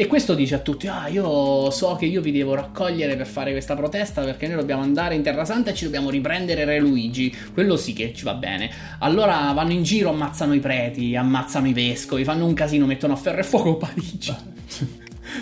E 0.00 0.06
questo 0.06 0.32
dice 0.32 0.54
a 0.54 0.60
tutti: 0.60 0.88
Ah, 0.88 1.08
io 1.08 1.70
so 1.70 1.94
che 1.96 2.06
io 2.06 2.22
vi 2.22 2.32
devo 2.32 2.54
raccogliere 2.54 3.16
per 3.16 3.26
fare 3.26 3.50
questa 3.50 3.76
protesta 3.76 4.22
perché 4.22 4.46
noi 4.46 4.56
dobbiamo 4.56 4.80
andare 4.80 5.14
in 5.14 5.22
Terra 5.22 5.44
Santa 5.44 5.72
e 5.72 5.74
ci 5.74 5.84
dobbiamo 5.84 6.08
riprendere 6.08 6.64
Re 6.64 6.78
Luigi. 6.78 7.36
Quello 7.52 7.76
sì 7.76 7.92
che 7.92 8.14
ci 8.14 8.24
va 8.24 8.32
bene. 8.32 8.70
Allora 9.00 9.52
vanno 9.52 9.72
in 9.72 9.82
giro, 9.82 10.08
ammazzano 10.08 10.54
i 10.54 10.58
preti, 10.58 11.14
ammazzano 11.14 11.68
i 11.68 11.74
vescovi, 11.74 12.24
fanno 12.24 12.46
un 12.46 12.54
casino, 12.54 12.86
mettono 12.86 13.12
a 13.12 13.16
ferro 13.16 13.40
e 13.40 13.44
fuoco 13.44 13.76
Parigi. 13.76 14.34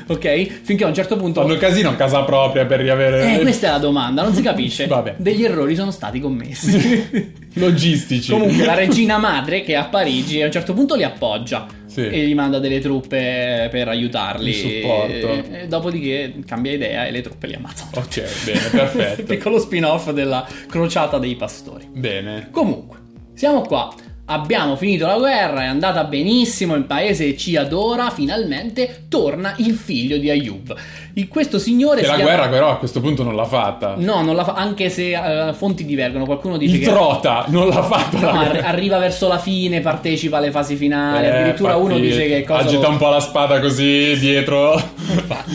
Ok? 0.07 0.61
Finché 0.63 0.85
a 0.85 0.89
un 0.89 0.95
certo 0.95 1.17
punto. 1.17 1.41
Fanno 1.43 1.57
casino 1.57 1.91
a 1.91 1.95
casa 1.95 2.23
propria 2.23 2.65
per 2.67 2.81
riavere... 2.81 3.35
Eh, 3.37 3.41
questa 3.41 3.69
è 3.69 3.71
la 3.71 3.79
domanda, 3.79 4.23
non 4.23 4.35
si 4.35 4.43
capisce. 4.43 4.87
Vabbè. 4.89 5.15
Degli 5.19 5.45
errori 5.45 5.75
sono 5.75 5.91
stati 5.91 6.21
commessi. 6.21 7.33
Logistici. 7.55 8.31
Comunque, 8.33 8.65
la 8.65 8.75
regina 8.75 9.19
madre 9.19 9.63
che 9.63 9.73
è 9.73 9.77
a 9.77 9.85
Parigi 9.85 10.43
a 10.43 10.47
un 10.47 10.53
certo 10.53 10.75
punto 10.75 10.95
li 10.95 11.03
appoggia 11.03 11.67
Sì. 11.87 12.07
e 12.07 12.27
gli 12.27 12.35
manda 12.35 12.59
delle 12.59 12.81
truppe 12.81 13.69
per 13.71 13.89
aiutarli. 13.89 14.53
Di 14.53 14.81
supporto. 14.81 15.53
E, 15.53 15.61
e 15.63 15.67
dopodiché 15.67 16.35
cambia 16.47 16.73
idea 16.73 17.07
e 17.07 17.11
le 17.11 17.21
truppe 17.23 17.47
li 17.47 17.55
ammazzano. 17.55 17.91
Ok, 17.95 18.23
bene, 18.45 18.61
perfetto. 18.71 19.23
Piccolo 19.25 19.59
spin-off 19.59 20.11
della 20.13 20.47
crociata 20.69 21.19
dei 21.19 21.35
pastori. 21.37 21.89
Bene. 21.93 22.49
Comunque, 22.51 22.99
siamo 23.35 23.63
qua. 23.63 23.93
Abbiamo 24.31 24.77
finito 24.77 25.07
la 25.07 25.17
guerra, 25.17 25.63
è 25.63 25.67
andata 25.67 26.05
benissimo, 26.05 26.75
il 26.75 26.85
paese 26.85 27.35
ci 27.35 27.57
adora, 27.57 28.11
finalmente 28.11 29.05
torna 29.09 29.55
il 29.57 29.75
figlio 29.75 30.19
di 30.19 30.29
Ayub. 30.29 30.77
Il- 31.15 31.29
questo 31.29 31.59
signore 31.59 32.01
Che 32.01 32.07
la 32.07 32.15
chiama- 32.15 32.31
guerra 32.31 32.49
però 32.49 32.71
a 32.71 32.77
questo 32.77 33.01
punto 33.01 33.23
non 33.23 33.35
l'ha 33.35 33.45
fatta. 33.45 33.95
No, 33.97 34.23
non 34.23 34.37
la 34.37 34.45
fa, 34.45 34.55
anche 34.55 34.89
se 34.91 35.13
eh, 35.49 35.53
fonti 35.55 35.85
divergono, 35.85 36.25
qualcuno 36.25 36.57
dice 36.57 36.77
Il 36.77 36.81
che... 36.83 36.87
Trota 36.91 37.45
non 37.49 37.69
l'ha 37.69 37.83
fatta. 37.83 38.19
No, 38.19 38.33
guerra. 38.33 38.67
arriva 38.67 38.99
verso 38.99 39.27
la 39.29 39.39
fine, 39.39 39.81
partecipa 39.81 40.37
alle 40.39 40.51
fasi 40.51 40.77
finali. 40.77 41.27
Eh, 41.27 41.31
addirittura 41.31 41.73
infatti, 41.75 41.93
uno 41.93 41.99
dice 42.01 42.27
che 42.27 42.45
cosa. 42.45 42.61
Agita 42.61 42.89
un 42.89 42.97
po' 42.99 43.09
la 43.09 43.21
spada 43.21 43.61
così 43.61 44.17
dietro. 44.19 44.81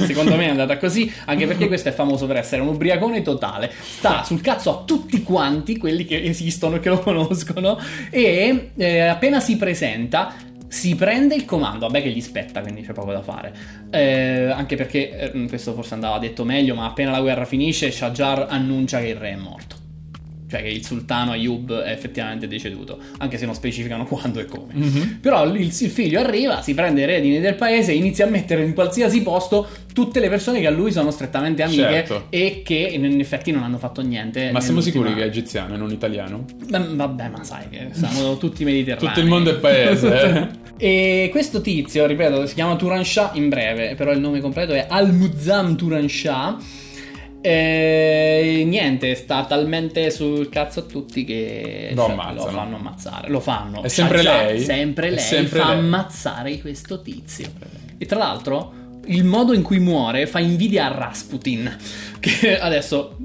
Secondo 0.06 0.36
me 0.36 0.46
è 0.48 0.50
andata 0.50 0.78
così, 0.78 1.12
anche 1.26 1.48
perché 1.48 1.68
questo 1.68 1.90
è 1.90 1.92
famoso 1.92 2.26
per 2.28 2.38
essere 2.38 2.62
un 2.62 2.70
ubriacone 2.70 3.22
totale. 3.22 3.72
Sta 3.98 4.24
sul 4.24 4.42
cazzo 4.42 4.70
a 4.72 4.84
tutti 4.86 5.24
quanti 5.24 5.78
quelli 5.78 6.06
che 6.06 6.22
esistono 6.24 6.76
e 6.76 6.80
che 6.80 6.90
lo 6.90 7.00
conoscono. 7.00 7.80
E 8.10 8.72
eh, 8.76 9.00
appena 9.02 9.40
si 9.40 9.56
presenta. 9.58 10.34
Si 10.74 10.96
prende 10.96 11.36
il 11.36 11.46
comando, 11.46 11.86
vabbè 11.86 12.02
che 12.02 12.10
gli 12.10 12.20
spetta, 12.20 12.62
quindi 12.62 12.82
c'è 12.82 12.94
poco 12.94 13.12
da 13.12 13.22
fare. 13.22 13.56
Eh, 13.92 14.50
anche 14.50 14.76
perché, 14.76 15.32
eh, 15.32 15.46
questo 15.48 15.72
forse 15.76 15.94
andava 15.94 16.18
detto 16.18 16.44
meglio, 16.46 16.74
ma 16.74 16.88
appena 16.88 17.12
la 17.12 17.22
guerra 17.22 17.46
finisce, 17.46 17.92
Shajar 17.92 18.48
annuncia 18.50 19.00
che 19.00 19.10
il 19.10 19.16
re 19.16 19.30
è 19.34 19.36
morto. 19.36 19.73
Cioè 20.54 20.62
che 20.62 20.70
il 20.70 20.86
sultano 20.86 21.32
Ayub 21.32 21.82
è 21.82 21.90
effettivamente 21.90 22.48
deceduto, 22.48 23.00
anche 23.18 23.40
se 23.40 23.48
non 23.48 23.56
specificano 23.56 24.06
quando 24.06 24.40
e 24.40 24.46
come. 24.46 24.74
Mhm. 24.74 25.18
Però 25.20 25.44
il, 25.48 25.60
il 25.60 25.72
figlio 25.72 26.20
arriva, 26.20 26.62
si 26.62 26.76
prende 26.76 27.02
i 27.02 27.06
redini 27.06 27.40
del 27.40 27.56
paese 27.56 27.92
e 27.92 27.96
inizia 27.96 28.28
a 28.28 28.30
mettere 28.30 28.64
in 28.64 28.76
qualsiasi 28.76 29.24
posto 29.24 29.68
tutte 29.94 30.20
le 30.20 30.30
persone 30.30 30.60
che 30.60 30.68
a 30.68 30.70
lui 30.70 30.92
sono 30.92 31.10
strettamente 31.10 31.64
amiche 31.64 31.82
Certo. 31.82 32.26
e 32.30 32.62
che 32.64 32.76
in, 32.76 33.20
effetti 33.20 33.52
non 33.52 33.64
hanno 33.64 33.80
fatto 33.80 34.04
niente. 34.04 34.52
Ma 34.52 34.62
siamo 34.62 34.80
sicuri 34.80 35.16
che 35.16 35.24
è 35.24 35.26
egiziano 35.26 35.74
e 35.74 35.78
non 35.78 35.90
italiano? 35.90 36.46
Beh, 36.68 36.82
Vabbè, 36.92 37.30
ma 37.30 37.44
sai 37.44 37.70
che 37.70 37.88
siamo 37.94 38.38
tutti 38.38 38.64
mediterranei. 38.64 39.08
Tutto 39.08 39.20
il 39.22 39.28
mondo 39.28 39.50
è 39.50 39.56
paese, 39.56 40.50
eh. 40.78 41.24
e 41.24 41.30
questo 41.32 41.62
tizio, 41.62 42.06
ripeto, 42.06 42.46
si 42.46 42.54
chiama 42.54 42.76
Turan 42.76 43.04
Shah 43.04 43.32
in 43.34 43.50
breve, 43.50 43.96
però 43.96 44.12
il 44.12 44.20
nome 44.20 44.40
completo 44.40 44.74
è 44.74 44.86
Al-Muzzam 44.88 45.76
Turan 45.76 46.08
Shah. 46.08 46.58
E 47.46 48.64
niente, 48.66 49.16
sta 49.16 49.44
talmente 49.44 50.10
sul 50.12 50.48
cazzo 50.48 50.80
a 50.80 50.84
tutti 50.84 51.26
che 51.26 51.92
Lo 51.94 52.04
cioè, 52.04 52.12
ammazzano. 52.12 52.52
fanno 52.52 52.76
ammazzare. 52.78 53.30
Lo 53.30 53.42
fanno. 53.42 53.84
È 53.84 53.90
sempre 53.90 54.22
Shah 54.22 54.44
lei? 54.44 54.60
Sempre 54.62 55.10
lei 55.10 55.20
sempre 55.20 55.60
fa 55.60 55.70
lei. 55.72 55.80
ammazzare 55.80 56.62
questo 56.62 57.02
tizio. 57.02 57.52
E 57.98 58.06
tra 58.06 58.18
l'altro, 58.18 58.74
il 59.08 59.26
modo 59.26 59.52
in 59.54 59.62
cui 59.62 59.80
muore 59.80 60.26
fa 60.26 60.40
invidia 60.40 60.86
a 60.86 60.98
Rasputin. 60.98 61.78
Che 62.24 62.58
adesso 62.58 63.18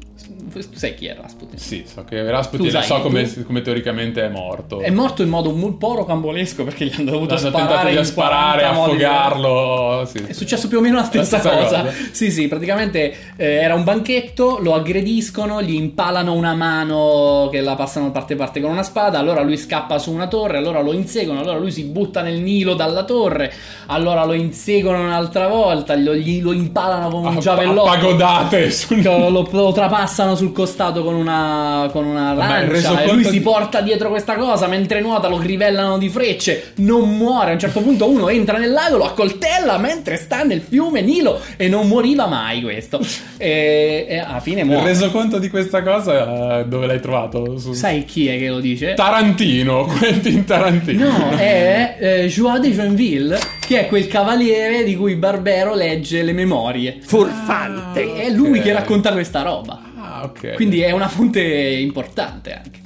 tu 0.66 0.76
sai 0.78 0.94
chi 0.94 1.06
è 1.06 1.14
Rasputin? 1.20 1.58
Sì, 1.58 1.84
so 1.86 2.04
che 2.04 2.22
Rasputin 2.30 2.70
sai, 2.70 2.82
so 2.84 3.00
come, 3.00 3.30
tu- 3.32 3.44
come 3.44 3.62
teoricamente 3.62 4.22
è 4.24 4.28
morto. 4.28 4.80
È 4.80 4.90
morto 4.90 5.22
in 5.22 5.28
modo 5.28 5.50
un 5.50 5.76
po' 5.78 5.94
rocambolesco 5.96 6.64
perché 6.64 6.86
gli 6.86 6.92
hanno 6.98 7.10
dovuto 7.12 7.34
Hanno 7.34 7.48
sparare 7.48 7.92
in 7.94 8.04
sparare, 8.04 8.62
40 8.62 8.72
modi 8.78 9.04
affogarlo. 9.04 10.04
Sì. 10.06 10.18
È 10.26 10.32
successo 10.32 10.68
più 10.68 10.78
o 10.78 10.80
meno 10.80 10.96
la 10.96 11.04
stessa, 11.04 11.36
La 11.36 11.42
stessa 11.42 11.56
cosa. 11.62 11.80
cosa. 11.82 11.92
Sì, 12.12 12.30
sì, 12.30 12.48
praticamente 12.48 13.14
eh, 13.36 13.44
era 13.46 13.74
un 13.74 13.84
banchetto, 13.84 14.58
lo 14.60 14.74
aggrediscono, 14.74 15.62
gli 15.62 15.74
impalano 15.74 16.32
una 16.34 16.54
mano 16.54 17.48
che 17.50 17.60
la 17.60 17.74
passano 17.74 18.10
parte 18.10 18.36
parte 18.36 18.60
con 18.60 18.70
una 18.70 18.82
spada, 18.82 19.18
allora 19.18 19.42
lui 19.42 19.56
scappa 19.56 19.98
su 19.98 20.12
una 20.12 20.28
torre, 20.28 20.58
allora 20.58 20.80
lo 20.80 20.92
inseguono, 20.92 21.40
allora 21.40 21.58
lui 21.58 21.70
si 21.70 21.84
butta 21.84 22.22
nel 22.22 22.40
Nilo 22.40 22.74
dalla 22.74 23.04
torre, 23.04 23.52
allora 23.86 24.24
lo 24.24 24.32
inseguono 24.32 25.02
un'altra 25.02 25.48
volta, 25.48 25.94
lo, 25.96 26.14
gli- 26.14 26.40
lo 26.42 26.52
impalano 26.52 27.08
con 27.10 27.26
un 27.26 27.36
A- 27.36 27.40
giavellotto. 27.40 27.82
a 27.88 27.94
pagodate 27.96 28.70
sul- 28.70 29.02
Lo, 29.02 29.28
lo- 29.30 29.48
lo 29.50 29.72
trapassano 29.72 30.34
sul 30.34 30.47
costato 30.52 31.02
con 31.02 31.14
una, 31.14 31.88
con 31.92 32.04
una 32.04 32.32
il 32.32 32.36
lancia 32.36 32.58
e 32.58 32.66
resoconto 32.66 33.12
lui 33.12 33.24
si 33.24 33.30
di- 33.30 33.40
porta 33.40 33.80
dietro 33.80 34.08
questa 34.08 34.36
cosa 34.36 34.66
mentre 34.66 35.00
nuota 35.00 35.28
lo 35.28 35.36
crivellano 35.36 35.98
di 35.98 36.08
frecce 36.08 36.72
non 36.76 37.16
muore 37.16 37.50
a 37.50 37.52
un 37.54 37.58
certo 37.58 37.80
punto 37.80 38.08
uno 38.08 38.28
entra 38.28 38.58
nel 38.58 38.72
lago 38.72 38.96
lo 38.96 39.04
accoltella 39.04 39.78
mentre 39.78 40.16
sta 40.16 40.42
nel 40.42 40.60
fiume 40.60 41.00
Nilo 41.00 41.40
e 41.56 41.68
non 41.68 41.88
moriva 41.88 42.26
mai 42.26 42.62
questo 42.62 43.00
e, 43.36 44.06
e 44.08 44.18
alla 44.18 44.40
fine 44.40 44.60
Il 44.60 44.66
muore 44.66 44.86
resoconto 44.88 45.38
di 45.38 45.48
questa 45.48 45.82
cosa 45.82 46.60
eh, 46.60 46.66
dove 46.66 46.86
l'hai 46.86 47.00
trovato? 47.00 47.58
Su... 47.58 47.72
sai 47.72 48.04
chi 48.04 48.28
è 48.28 48.38
che 48.38 48.48
lo 48.48 48.60
dice? 48.60 48.94
Tarantino, 48.94 49.84
Quentin 49.98 50.44
Tarantino. 50.44 51.08
No, 51.08 51.36
è 51.36 51.96
eh, 51.98 52.26
Joie 52.26 52.60
de 52.60 52.70
Joinville, 52.70 53.38
che 53.60 53.80
è 53.80 53.86
quel 53.86 54.06
cavaliere 54.06 54.84
di 54.84 54.96
cui 54.96 55.14
Barbero 55.14 55.74
legge 55.74 56.22
le 56.22 56.32
memorie. 56.32 56.98
Furfante. 57.00 58.14
È 58.14 58.30
lui 58.30 58.58
ok. 58.58 58.64
che 58.64 58.72
racconta 58.72 59.12
questa 59.12 59.42
roba. 59.42 59.87
Ah, 60.20 60.24
ok. 60.24 60.54
Quindi 60.54 60.80
è 60.80 60.90
una 60.90 61.08
fonte 61.08 61.42
importante 61.42 62.52
anche. 62.54 62.80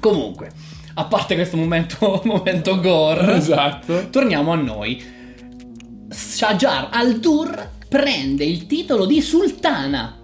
Comunque, 0.00 0.50
a 0.94 1.04
parte 1.04 1.34
questo 1.34 1.56
momento, 1.56 2.20
momento 2.24 2.78
gore, 2.80 3.36
Esatto. 3.36 4.08
torniamo 4.10 4.52
a 4.52 4.56
noi. 4.56 5.02
Shajar 6.08 6.88
al-Dur 6.92 7.70
prende 7.88 8.44
il 8.44 8.66
titolo 8.66 9.06
di 9.06 9.20
sultana, 9.20 10.20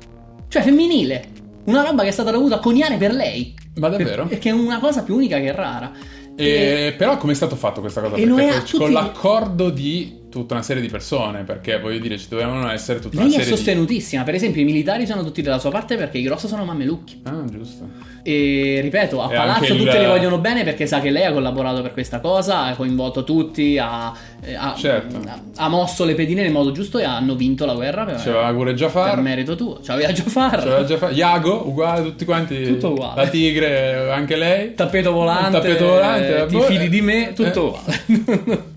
cioè 0.49 0.63
femminile. 0.63 1.29
Una 1.65 1.83
roba 1.83 2.03
che 2.03 2.09
è 2.09 2.13
stata 2.13 2.31
dovuta 2.31 2.59
coniare 2.59 2.97
per 2.97 3.13
lei. 3.13 3.55
Ma 3.77 3.89
davvero? 3.89 4.27
Per- 4.27 4.39
che 4.39 4.49
è 4.51 4.53
una 4.53 4.79
cosa 4.79 5.03
più 5.03 5.15
unica 5.17 5.39
che 5.39 5.53
rara. 5.53 5.93
E, 6.37 6.95
però 6.97 7.17
come 7.19 7.33
è 7.33 7.35
stato 7.35 7.55
fatto 7.57 7.81
questa 7.81 8.01
cosa? 8.01 8.17
E 8.17 8.25
Perché 8.27 8.33
poi 8.49 8.59
tutti- 8.65 8.77
con 8.79 8.93
l'accordo 8.93 9.71
di 9.71 10.19
tutta 10.31 10.55
una 10.55 10.63
serie 10.63 10.81
di 10.81 10.89
persone, 10.89 11.43
perché 11.43 11.79
voglio 11.79 11.99
dire 11.99 12.17
ci 12.19 12.29
dovevano 12.29 12.71
essere 12.71 12.99
tutta 13.01 13.17
Lei 13.19 13.27
una 13.27 13.37
è 13.37 13.41
serie 13.41 13.57
sostenutissima, 13.57 14.23
per 14.23 14.35
esempio 14.35 14.63
i 14.63 14.65
militari 14.65 15.07
sono 15.07 15.23
tutti 15.25 15.43
dalla 15.43 15.59
sua 15.59 15.71
parte 15.71 15.97
perché 15.97 16.19
i 16.19 16.23
grossi 16.23 16.47
sono 16.49 16.65
mamelucchi. 16.65 17.21
di... 17.23 17.31
Ah, 17.31 17.45
giusto. 17.51 18.09
E 18.23 18.81
ripeto, 18.83 19.23
a 19.23 19.33
E 19.33 19.35
palazzo 19.35 19.61
anche 19.63 19.73
il- 19.73 19.79
tutti 19.85 19.97
le 19.99 20.07
vogliono 20.07 20.39
bene 20.39 20.63
perché 20.63 20.87
sa 20.87 21.01
che 21.01 21.11
lei 21.11 21.25
ha 21.25 21.33
collaborato 21.33 21.81
per 21.83 21.93
questa 21.93 22.21
cosa, 22.21 22.65
ha 22.65 22.75
coinvolto 22.77 23.25
tutti, 23.25 23.79
ha, 23.79 24.13
eh, 24.43 24.55
ha- 24.55 24.75
Certo. 24.77 25.19
ha- 25.57 25.69
mosso 25.69 26.05
le 26.05 26.15
pedine 26.15 26.43
nel 26.43 26.53
modo 26.53 26.71
giusto 26.73 26.99
e 26.99 27.05
hanno 27.05 27.35
vinto 27.35 27.65
la 27.67 27.75
guerra 27.75 28.05
per, 28.05 28.17
C'aveva 28.17 28.53
pure 28.53 28.71
per 28.73 28.75
Jafar. 28.81 29.21
merito 29.21 29.57
tuo. 29.57 29.81
C'aveva 29.83 30.13
già 30.13 30.23
far. 30.25 30.59
C'aveva 30.59 30.85
Jafar. 30.85 31.13
Iago, 31.17 31.67
uguale, 31.67 32.03
tutti 32.03 32.25
quanti. 32.27 32.63
Tutto 32.65 32.91
uguale. 32.91 33.25
La 33.25 33.29
tigre, 33.29 34.11
anche 34.13 34.37
lei. 34.37 34.75
Tappeto 34.75 35.13
volante, 35.13 35.53
tappeto 35.53 35.87
volante, 35.87 36.43
eh, 36.43 36.47
ti 36.47 36.57
boh, 36.57 36.63
fidi 36.63 36.89
di 36.91 36.99
eh, 36.99 37.03
me, 37.03 37.33
tutto 37.35 37.81
eh. 38.07 38.13
uguale. 38.15 38.63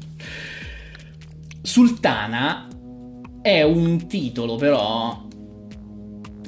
Sultana 1.63 2.67
è 3.41 3.61
un 3.63 4.05
titolo 4.07 4.57
però 4.57 5.21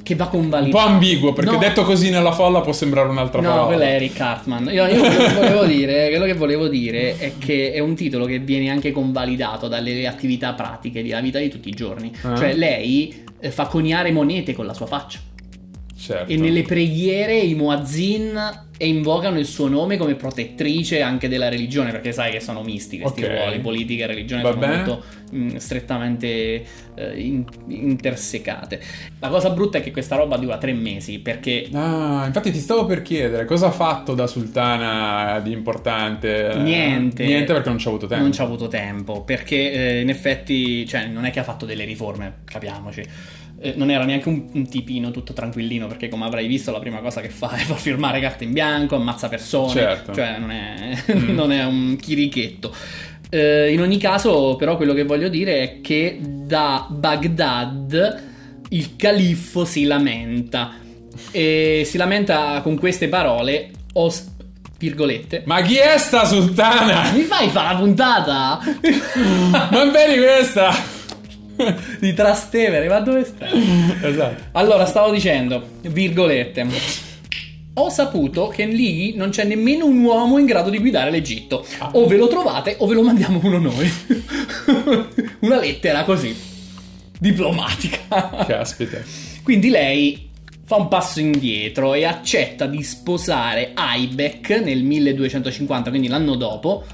che 0.02 0.14
va 0.14 0.24
Un 0.24 0.30
convalidato. 0.30 0.84
po' 0.84 0.90
ambiguo, 0.92 1.32
perché 1.32 1.50
No. 1.52 1.58
detto 1.58 1.82
così 1.84 2.10
nella 2.10 2.30
folla 2.32 2.60
può 2.60 2.72
sembrare 2.72 3.08
un'altra 3.08 3.40
No, 3.40 3.48
parola. 3.48 3.66
quello 3.66 3.82
è 3.82 3.94
Eric 3.94 4.12
Cartman. 4.12 4.68
Io, 4.70 4.86
io 4.86 5.00
quello, 5.00 5.16
che 5.26 5.32
volevo 5.34 5.64
dire, 5.64 6.08
quello 6.10 6.24
che 6.26 6.34
volevo 6.34 6.68
dire 6.68 7.16
è 7.18 7.32
che 7.38 7.72
è 7.72 7.80
un 7.80 7.94
titolo 7.96 8.24
che 8.26 8.38
viene 8.38 8.70
anche 8.70 8.92
convalidato 8.92 9.66
dalle 9.66 10.06
attività 10.06 10.52
pratiche 10.52 11.02
della 11.02 11.20
vita 11.20 11.38
di 11.40 11.48
tutti 11.48 11.68
i 11.70 11.72
giorni. 11.72 12.12
Ah. 12.22 12.36
Cioè, 12.36 12.54
lei 12.54 13.24
eh, 13.40 13.50
fa 13.50 13.66
coniare 13.66 14.12
monete 14.12 14.52
con 14.54 14.64
la 14.66 14.74
sua 14.74 14.86
faccia. 14.86 15.18
Certo. 16.06 16.30
E 16.32 16.36
nelle 16.36 16.62
preghiere 16.62 17.36
i 17.36 17.54
muazzin 17.56 18.64
invocano 18.78 19.38
il 19.40 19.46
suo 19.46 19.66
nome 19.66 19.96
come 19.96 20.14
protettrice 20.14 21.00
anche 21.02 21.28
della 21.28 21.48
religione, 21.48 21.90
perché 21.90 22.12
sai 22.12 22.30
che 22.30 22.38
sono 22.38 22.62
misti 22.62 22.98
questi 23.00 23.24
Ok. 23.24 23.30
ruoli, 23.30 23.58
politica 23.58 24.04
e 24.04 24.06
religione 24.06 24.42
Va 24.42 24.50
sono 24.50 24.60
bene. 24.60 24.76
molto 24.76 25.04
mm, 25.34 25.56
strettamente 25.56 26.64
eh, 26.94 27.18
in- 27.20 27.44
intersecate. 27.68 28.80
La 29.18 29.28
cosa 29.28 29.50
brutta 29.50 29.78
è 29.78 29.82
che 29.82 29.90
questa 29.90 30.14
roba 30.14 30.36
dura 30.36 30.58
tre 30.58 30.72
mesi, 30.74 31.18
perché 31.18 31.68
Ah, 31.72 32.22
infatti 32.26 32.52
ti 32.52 32.58
stavo 32.60 32.86
per 32.86 33.02
chiedere 33.02 33.44
cosa 33.46 33.66
ha 33.66 33.72
fatto 33.72 34.14
da 34.14 34.28
sultana 34.28 35.40
di 35.40 35.50
importante? 35.52 36.52
Niente. 36.58 37.24
Niente 37.24 37.52
perché 37.52 37.68
non 37.68 37.78
ci 37.78 37.86
ha 37.88 37.90
avuto 37.90 38.06
tempo. 38.06 38.22
Non 38.22 38.32
ci 38.32 38.40
ha 38.40 38.44
avuto 38.44 38.68
tempo, 38.68 39.22
perché 39.22 39.72
eh, 39.72 40.00
in 40.02 40.08
effetti, 40.08 40.86
cioè, 40.86 41.06
non 41.06 41.24
è 41.24 41.30
che 41.30 41.40
ha 41.40 41.44
fatto 41.44 41.66
delle 41.66 41.84
riforme, 41.84 42.34
capiamoci. 42.44 43.02
Eh, 43.58 43.72
non 43.76 43.90
era 43.90 44.04
neanche 44.04 44.28
un, 44.28 44.46
un 44.52 44.68
tipino 44.68 45.10
tutto 45.10 45.32
tranquillino, 45.32 45.86
perché 45.86 46.08
come 46.08 46.24
avrai 46.26 46.46
visto 46.46 46.70
la 46.72 46.78
prima 46.78 46.98
cosa 46.98 47.20
che 47.20 47.28
fa 47.30 47.50
è 47.52 47.58
far 47.64 47.78
firmare 47.78 48.20
carte 48.20 48.44
in 48.44 48.52
bianco, 48.52 48.96
ammazza 48.96 49.28
persone, 49.28 49.72
Certo. 49.72 50.12
cioè 50.14 50.36
non 50.38 50.50
è, 50.50 50.96
Mm. 51.14 51.30
non 51.34 51.52
è 51.52 51.64
un 51.64 51.96
chirichetto. 52.00 52.74
Eh, 53.30 53.72
in 53.72 53.80
ogni 53.80 53.98
caso, 53.98 54.56
però, 54.56 54.76
quello 54.76 54.92
che 54.94 55.04
voglio 55.04 55.28
dire 55.28 55.60
è 55.62 55.80
che 55.80 56.18
da 56.22 56.86
Baghdad 56.88 58.22
il 58.70 58.96
califfo 58.96 59.64
si 59.64 59.84
lamenta. 59.84 60.72
E 61.30 61.82
si 61.86 61.96
lamenta 61.96 62.60
con 62.62 62.76
queste 62.78 63.08
parole, 63.08 63.70
os- 63.94 64.26
virgolette, 64.78 65.42
Ma 65.46 65.62
chi 65.62 65.76
è 65.76 65.96
sta 65.96 66.24
sultana? 66.26 67.10
mi 67.12 67.22
fai 67.22 67.48
fare 67.48 67.72
la 67.74 67.80
puntata? 67.80 68.60
Ma 69.70 69.84
vedi 69.90 70.18
questa? 70.18 70.70
di 72.00 72.12
Trastevere, 72.12 72.88
ma 72.88 73.00
dove 73.00 73.24
stai? 73.24 73.98
esatto. 74.02 74.42
Allora, 74.52 74.86
stavo 74.86 75.10
dicendo, 75.10 75.62
virgolette. 75.82 76.66
Ho 77.78 77.90
saputo 77.90 78.48
che 78.48 78.64
lì 78.64 79.14
non 79.16 79.30
c'è 79.30 79.44
nemmeno 79.44 79.84
un 79.84 80.02
uomo 80.02 80.38
in 80.38 80.46
grado 80.46 80.70
di 80.70 80.78
guidare 80.78 81.10
l'Egitto. 81.10 81.66
Ah. 81.78 81.90
O 81.92 82.06
ve 82.06 82.16
lo 82.16 82.26
trovate 82.26 82.76
o 82.78 82.86
ve 82.86 82.94
lo 82.94 83.02
mandiamo 83.02 83.38
uno 83.42 83.58
noi. 83.58 83.90
Una 85.40 85.60
lettera 85.60 86.04
così, 86.04 86.34
diplomatica. 87.18 88.44
Caspita. 88.46 88.98
Quindi 89.42 89.68
lei 89.68 90.26
fa 90.66 90.76
un 90.76 90.88
passo 90.88 91.20
indietro 91.20 91.94
e 91.94 92.04
accetta 92.04 92.66
di 92.66 92.82
sposare 92.82 93.70
Aibek 93.74 94.50
nel 94.64 94.82
1250, 94.82 95.90
quindi 95.90 96.08
l'anno 96.08 96.34
dopo, 96.34 96.84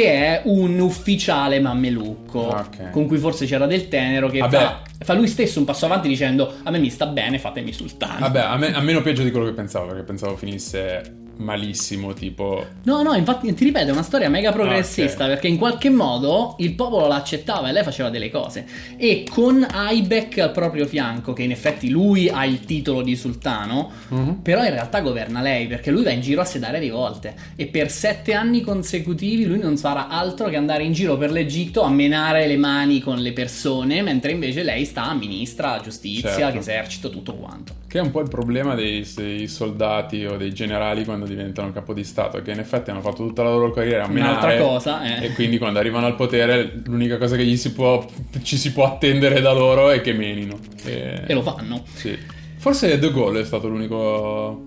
che 0.00 0.12
è 0.12 0.42
un 0.44 0.78
ufficiale 0.78 1.60
mammelucco 1.60 2.50
Ah, 2.50 2.60
ok. 2.66 2.90
con 2.90 3.06
cui 3.06 3.18
forse 3.18 3.46
c'era 3.46 3.66
del 3.66 3.88
tenero 3.88 4.28
che 4.28 4.38
fa, 4.48 4.82
fa 4.98 5.12
lui 5.14 5.26
stesso 5.28 5.58
un 5.58 5.64
passo 5.64 5.86
avanti 5.86 6.08
dicendo 6.08 6.54
a 6.62 6.70
me 6.70 6.78
mi 6.78 6.90
sta 6.90 7.06
bene, 7.06 7.38
fatemi 7.38 7.72
sultano. 7.72 8.20
Vabbè, 8.20 8.40
a, 8.40 8.56
me, 8.56 8.72
a 8.74 8.80
meno 8.80 9.02
peggio 9.02 9.22
di 9.22 9.30
quello 9.30 9.46
che 9.46 9.52
pensavo, 9.52 9.86
perché 9.86 10.02
pensavo 10.02 10.36
finisse 10.36 11.26
malissimo, 11.38 12.12
tipo... 12.12 12.64
No, 12.84 13.02
no, 13.02 13.14
infatti 13.14 13.52
ti 13.54 13.64
ripeto, 13.64 13.88
è 13.88 13.92
una 13.92 14.02
storia 14.02 14.28
mega 14.28 14.52
progressista 14.52 15.22
Ah, 15.24 15.26
ok. 15.26 15.32
perché 15.32 15.48
in 15.48 15.56
qualche 15.56 15.90
modo 15.90 16.54
il 16.58 16.74
popolo 16.74 17.06
l'accettava 17.06 17.68
e 17.68 17.72
lei 17.72 17.82
faceva 17.82 18.10
delle 18.10 18.30
cose. 18.30 18.66
E 18.96 19.24
con 19.28 19.66
Aibek 19.68 20.38
al 20.38 20.52
proprio 20.52 20.86
fianco, 20.86 21.32
che 21.32 21.42
in 21.42 21.50
effetti 21.50 21.88
lui 21.88 22.28
ha 22.28 22.44
il 22.44 22.64
titolo 22.64 23.02
di 23.02 23.16
sultano, 23.16 23.90
Mhm. 24.08 24.40
però 24.42 24.62
in 24.64 24.70
realtà 24.70 25.00
governa 25.00 25.40
lei 25.40 25.66
perché 25.66 25.90
lui 25.90 26.02
va 26.02 26.10
in 26.10 26.20
giro 26.20 26.40
a 26.40 26.44
sedare 26.44 26.78
rivolte 26.78 27.34
e 27.56 27.66
per 27.66 27.90
sette 27.90 28.34
anni 28.34 28.60
consecutivi 28.60 29.44
lui 29.46 29.58
non 29.58 29.76
farà 29.76 30.08
altro 30.08 30.48
che 30.48 30.56
andare 30.56 30.82
in 30.84 30.92
giro 30.92 31.16
per 31.16 31.30
l'Egitto 31.30 31.82
a 31.82 31.90
menare 31.90 32.46
le 32.46 32.56
mani 32.56 33.00
con 33.00 33.18
le 33.18 33.32
persone, 33.32 34.02
mentre 34.02 34.32
invece 34.32 34.62
lei 34.62 34.84
sta 34.84 35.04
a 35.04 35.14
ministra, 35.14 35.80
giustizia, 35.82 36.34
Certo. 36.34 36.58
esercito, 36.58 37.10
tutto 37.10 37.34
quanto. 37.34 37.74
Che 37.88 37.98
è 37.98 38.02
un 38.02 38.10
po' 38.10 38.20
il 38.20 38.28
problema 38.28 38.74
dei, 38.74 39.06
dei 39.14 39.48
soldati 39.48 40.24
o 40.26 40.36
dei 40.36 40.52
generali 40.52 41.04
quando 41.04 41.24
diventano 41.28 41.70
capo 41.72 41.92
di 41.94 42.02
Stato, 42.04 42.40
che 42.42 42.50
in 42.50 42.58
effetti 42.58 42.90
hanno 42.90 43.00
fatto 43.00 43.24
tutta 43.26 43.42
la 43.42 43.50
loro 43.50 43.70
carriera 43.70 44.04
a 44.04 44.08
Un'altra 44.08 44.48
menare, 44.48 44.58
cosa, 44.60 45.02
eh. 45.20 45.26
E 45.26 45.32
quindi 45.34 45.58
quando 45.58 45.78
arrivano 45.78 46.06
al 46.06 46.14
potere 46.16 46.80
l'unica 46.84 47.16
cosa 47.18 47.36
che 47.36 47.44
gli 47.44 47.56
si 47.56 47.72
può, 47.72 48.04
ci 48.42 48.56
si 48.56 48.72
può 48.72 48.84
attendere 48.86 49.40
da 49.40 49.52
loro 49.52 49.90
è 49.90 50.00
che 50.00 50.12
menino. 50.12 50.58
E, 50.84 51.22
E 51.26 51.34
lo 51.34 51.42
fanno. 51.42 51.82
Sì. 51.94 52.16
Forse 52.56 52.98
De 52.98 53.12
Gaulle 53.12 53.40
è 53.40 53.44
stato 53.44 53.68
l'unico 53.68 54.66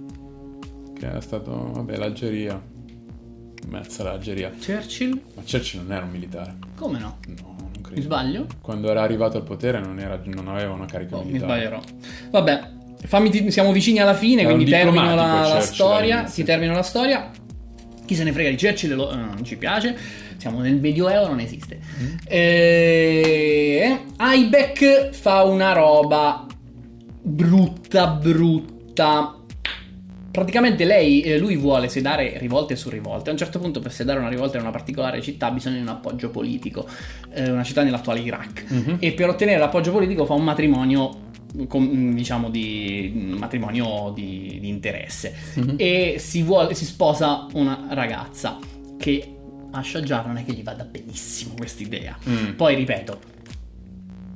che 0.97 1.11
è 1.17 1.21
stato... 1.21 1.71
Vabbè, 1.73 1.97
l'Algeria. 1.97 2.61
Mezza 3.67 4.03
l'Algeria. 4.03 4.49
Churchill? 4.49 5.19
Ma 5.35 5.41
Churchill 5.49 5.81
non 5.83 5.91
era 5.93 6.05
un 6.05 6.11
militare. 6.11 6.55
Come 6.75 6.99
no? 6.99 7.17
No, 7.27 7.55
non 7.59 7.81
credo. 7.81 7.95
Mi 7.95 8.01
sbaglio? 8.01 8.45
Quando 8.61 8.89
era 8.89 9.01
arrivato 9.01 9.37
al 9.37 9.43
potere 9.43 9.79
non, 9.79 9.99
era- 9.99 10.19
non 10.25 10.47
aveva 10.47 10.73
una 10.73 10.85
carica 10.85 11.17
Oh, 11.17 11.23
mi 11.23 11.31
militare. 11.33 11.51
sbaglierò. 11.61 11.81
Vabbè, 12.31 12.61
fammi 13.05 13.51
siamo 13.51 13.71
vicini 13.71 13.99
alla 13.99 14.13
fine, 14.13 14.41
un 14.43 14.53
quindi 14.53 14.69
termino 14.71 15.15
la, 15.15 15.47
la 15.53 15.59
storia. 15.61 16.23
Ti 16.23 16.43
termino 16.43 16.73
la 16.73 16.83
storia. 16.83 17.29
Chi 18.05 18.15
se 18.15 18.23
ne 18.23 18.31
frega 18.33 18.49
di 18.49 18.57
Churchill 18.57 18.95
lo- 18.95 19.11
eh, 19.11 19.15
non 19.15 19.43
ci 19.43 19.57
piace. 19.57 19.95
Siamo 20.37 20.59
nel 20.59 20.75
Medioevo, 20.79 21.27
non 21.27 21.39
esiste. 21.39 21.79
Mm. 22.01 22.15
Eh, 22.27 23.97
Aibek 24.17 25.09
fa 25.11 25.43
una 25.43 25.71
roba 25.73 26.45
brutta, 27.21 28.07
brutta. 28.07 29.35
Praticamente 30.31 30.85
lei, 30.85 31.21
eh, 31.21 31.37
lui 31.37 31.57
vuole 31.57 31.89
sedare 31.89 32.37
rivolte 32.37 32.75
su 32.75 32.89
rivolte. 32.89 33.29
A 33.29 33.33
un 33.33 33.37
certo 33.37 33.59
punto, 33.59 33.81
per 33.81 33.91
sedare 33.91 34.19
una 34.19 34.29
rivolta 34.29 34.55
in 34.57 34.63
una 34.63 34.71
particolare 34.71 35.21
città, 35.21 35.49
di 35.51 35.61
un 35.67 35.87
appoggio 35.89 36.29
politico. 36.29 36.87
Eh, 37.33 37.51
una 37.51 37.63
città 37.63 37.83
nell'attuale 37.83 38.21
Iraq. 38.21 38.63
Mhm. 38.67 38.97
E 38.99 39.11
per 39.11 39.29
ottenere 39.29 39.59
l'appoggio 39.59 39.91
politico 39.91 40.25
fa 40.25 40.33
un 40.33 40.43
matrimonio. 40.43 41.29
Con- 41.67 42.13
diciamo 42.13 42.49
di 42.49 43.11
matrimonio 43.37 44.11
di, 44.15 44.57
di 44.59 44.67
interesse. 44.69 45.33
Mhm. 45.55 45.75
e 45.77 46.15
si, 46.19 46.43
vuole, 46.43 46.73
si 46.73 46.85
sposa 46.85 47.47
una 47.53 47.87
ragazza 47.89 48.57
che 48.97 49.35
a 49.71 49.81
Shahjar 49.83 50.27
non 50.27 50.37
è 50.37 50.45
che 50.45 50.53
gli 50.53 50.63
vada 50.63 50.83
benissimo 50.83 51.53
quest'idea 51.55 52.17
Mm, 52.27 52.51
poi 52.55 52.75
ripeto 52.75 53.19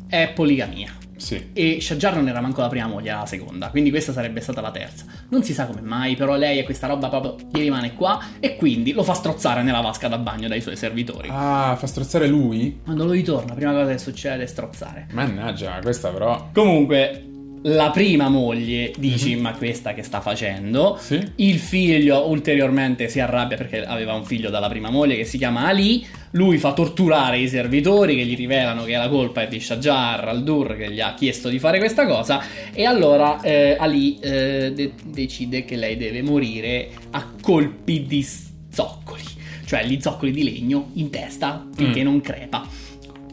è 0.08 0.32
poligamia 0.34 0.96
sì. 1.18 1.52
e 1.54 1.80
Shahjar 1.82 2.16
non 2.16 2.28
era 2.28 2.42
manco 2.42 2.62
la 2.62 2.68
prima 2.68 2.88
moglie, 2.88 3.10
era 3.10 3.20
la 3.20 3.26
seconda, 3.26 3.70
quindi 3.70 3.90
questa 3.90 4.14
sarebbe 4.14 4.42
stata 4.42 4.62
la 4.62 4.72
terza. 4.72 5.06
Non 5.30 5.44
si 5.44 5.54
sa 5.54 5.66
come 5.66 5.82
mai, 5.82 6.16
però 6.16 6.36
lei 6.36 6.60
è 6.60 6.64
questa 6.64 6.88
roba 6.88 7.10
proprio 7.10 7.36
gli 7.52 7.60
rimane 7.60 7.94
qua 7.94 8.20
e 8.40 8.56
quindi 8.56 8.92
lo 8.92 9.04
fa 9.04 9.14
strozzare 9.14 9.64
nella 9.64 9.82
vasca 9.82 10.08
da 10.08 10.18
bagno 10.18 10.48
dai 10.48 10.62
suoi 10.62 10.76
servitori. 10.76 11.30
Ah, 11.32 11.76
fa 11.78 11.88
strozzare 11.88 12.28
lui? 12.28 12.80
Quando 12.84 13.06
lo 13.06 13.12
ritorna, 13.12 13.54
prima 13.54 13.72
cosa 13.72 13.92
che 13.92 13.98
succede 13.98 14.44
è 14.44 14.48
strozzare. 14.48 15.08
Mannaggia, 15.12 15.80
questa 15.82 16.10
però... 16.10 16.50
Comunque, 16.54 17.35
la 17.68 17.90
prima 17.90 18.30
moglie 18.30 18.92
dici, 18.98 19.36
ma 19.36 19.54
questa 19.54 19.94
che 19.96 20.04
sta 20.04 20.22
facendo? 20.22 20.98
Sì? 21.00 21.20
Il 21.38 21.58
figlio 21.58 22.28
ulteriormente 22.30 23.08
si 23.10 23.20
arrabbia 23.20 23.58
perché 23.58 23.84
aveva 23.84 24.14
un 24.14 24.24
figlio 24.24 24.52
dalla 24.52 24.70
prima 24.70 24.92
moglie 24.92 25.16
che 25.16 25.26
si 25.26 25.38
chiama 25.40 25.66
Ali. 25.66 26.06
Lui 26.32 26.58
fa 26.60 26.74
torturare 26.74 27.40
i 27.40 27.48
servitori 27.48 28.16
che 28.16 28.26
gli 28.26 28.36
rivelano 28.36 28.84
che 28.84 28.96
la 28.96 29.08
colpa 29.10 29.42
è 29.44 29.48
di 29.48 29.60
Shajar 29.60 30.28
al-Dur 30.28 30.76
che 30.78 30.92
gli 30.92 31.00
ha 31.00 31.14
chiesto 31.16 31.50
di 31.50 31.58
fare 31.58 31.80
questa 31.80 32.06
cosa. 32.06 32.44
E 32.72 32.86
allora 32.86 33.42
eh, 33.42 33.76
Ali 33.80 34.20
eh, 34.20 34.72
de- 34.76 34.92
decide 35.04 35.66
che 35.66 35.76
lei 35.76 35.98
deve 35.98 36.22
morire 36.22 36.90
a 37.12 37.32
colpi 37.42 38.06
di 38.06 38.24
zoccoli, 38.72 39.24
cioè 39.66 39.86
gli 39.86 40.00
zoccoli 40.00 40.32
di 40.32 40.44
legno 40.44 40.92
in 40.96 41.10
testa 41.10 41.66
finché 41.76 42.02
Mm. 42.02 42.04
non 42.04 42.22
crepa. 42.22 42.68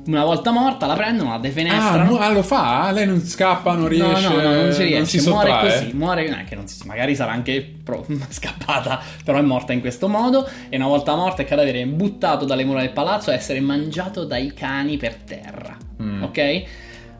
Una 0.04 0.24
volta 0.24 0.50
morta 0.50 0.86
la 0.86 0.94
prendono, 0.94 1.28
la 1.30 1.36
Ah, 1.36 1.38
defenestrano. 1.38 2.10
mu- 2.10 2.16
ah, 2.16 2.28
lo 2.30 2.42
fa? 2.42 2.90
Lei 2.90 3.06
non 3.06 3.20
scappa, 3.20 3.74
non 3.74 3.86
riesce... 3.86 4.28
No, 4.28 4.34
no, 4.34 4.42
no, 4.42 4.54
non 4.62 4.72
si 4.72 4.82
riesce, 4.82 5.18
si 5.20 5.28
muore 5.28 5.50
sottrae? 5.50 5.78
così, 5.84 5.92
muore, 5.96 6.28
no, 6.28 6.36
che 6.48 6.54
non 6.56 6.66
si, 6.66 6.84
magari 6.86 7.14
sarà 7.14 7.30
anche 7.32 7.74
pro- 7.84 8.04
scappata, 8.28 9.00
però 9.24 9.38
è 9.38 9.42
morta 9.42 9.72
in 9.72 9.80
questo 9.80 10.08
modo 10.08 10.48
e 10.68 10.74
una 10.76 10.88
volta 10.88 11.14
morta 11.14 11.42
il 11.42 11.48
cadavere 11.48 11.82
è 11.82 11.86
buttato 11.86 12.44
dalle 12.44 12.64
mura 12.64 12.80
del 12.80 12.90
palazzo 12.90 13.30
a 13.30 13.34
essere 13.34 13.60
mangiato 13.60 14.24
dai 14.24 14.52
cani 14.54 14.96
per 14.96 15.14
terra, 15.14 15.76
Mm. 16.02 16.22
ok? 16.24 16.62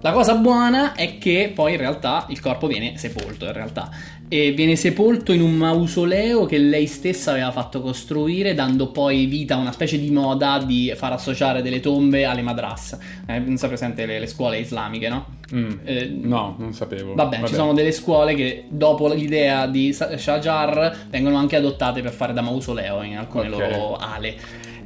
La 0.04 0.10
cosa 0.10 0.34
buona 0.34 0.94
è 0.94 1.16
che 1.18 1.52
poi 1.54 1.72
in 1.72 1.78
realtà 1.78 2.26
il 2.30 2.40
corpo 2.40 2.66
viene 2.66 2.96
sepolto, 2.96 3.44
in 3.46 3.52
realtà, 3.52 3.88
e 4.28 4.50
viene 4.50 4.74
sepolto 4.74 5.30
in 5.32 5.40
un 5.40 5.52
mausoleo 5.54 6.44
che 6.44 6.58
lei 6.58 6.86
stessa 6.88 7.30
aveva 7.30 7.52
fatto 7.52 7.80
costruire, 7.80 8.52
dando 8.52 8.88
poi 8.90 9.26
vita 9.26 9.54
a 9.54 9.58
una 9.58 9.70
specie 9.70 10.00
di 10.00 10.10
moda 10.10 10.58
di 10.58 10.92
far 10.96 11.12
associare 11.12 11.62
delle 11.62 11.78
tombe 11.78 12.24
alle 12.24 12.42
madras. 12.42 12.98
Eh, 13.28 13.38
non 13.38 13.56
so 13.58 13.68
presente 13.68 14.04
le, 14.04 14.18
le 14.18 14.26
scuole 14.26 14.58
islamiche, 14.58 15.08
no? 15.08 15.26
Mm. 15.54 15.70
Eh, 15.84 16.06
No, 16.08 16.56
non 16.58 16.72
sapevo. 16.74 17.14
Vabbè, 17.14 17.44
ci 17.44 17.54
sono 17.54 17.72
delle 17.72 17.92
scuole 17.92 18.34
che 18.34 18.64
dopo 18.68 19.06
l'idea 19.12 19.68
di 19.68 19.92
Shajar 19.92 21.06
vengono 21.10 21.36
anche 21.36 21.54
adottate 21.54 22.02
per 22.02 22.12
fare 22.12 22.32
da 22.32 22.40
mausoleo 22.42 23.02
in 23.02 23.18
alcune 23.18 23.46
Ok. 23.48 23.56
loro 23.56 23.96
ale. 23.98 24.34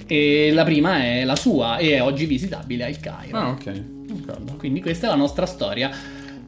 E 0.07 0.50
la 0.52 0.64
prima 0.64 1.02
è 1.02 1.24
la 1.24 1.37
sua 1.37 1.79
e 1.79 1.94
è 1.94 2.02
oggi 2.02 2.26
visitabile 2.26 2.85
al 2.85 3.00
Cairo. 3.00 3.38
Ah, 3.38 3.48
ok. 3.48 3.83
Quindi 4.56 4.80
questa 4.80 5.06
è 5.06 5.10
la 5.10 5.16
nostra 5.16 5.46
storia. 5.46 5.90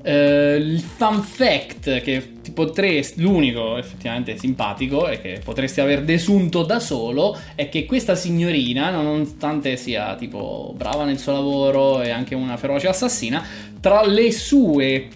Eh, 0.00 0.56
il 0.56 0.80
fun 0.80 1.22
fact 1.22 2.00
che 2.00 2.34
ti 2.40 2.52
potresti, 2.52 3.20
l'unico 3.20 3.76
effettivamente 3.76 4.38
simpatico 4.38 5.08
e 5.08 5.20
che 5.20 5.40
potresti 5.42 5.80
aver 5.80 6.02
desunto 6.02 6.62
da 6.62 6.78
solo 6.78 7.36
è 7.54 7.68
che 7.68 7.84
questa 7.84 8.14
signorina, 8.14 8.90
nonostante 8.90 9.76
sia 9.76 10.14
tipo 10.14 10.72
brava 10.76 11.04
nel 11.04 11.18
suo 11.18 11.32
lavoro 11.32 12.00
e 12.00 12.10
anche 12.10 12.34
una 12.34 12.56
feroce 12.56 12.88
assassina, 12.88 13.44
tra 13.80 14.06
le 14.06 14.30
sue 14.30 15.08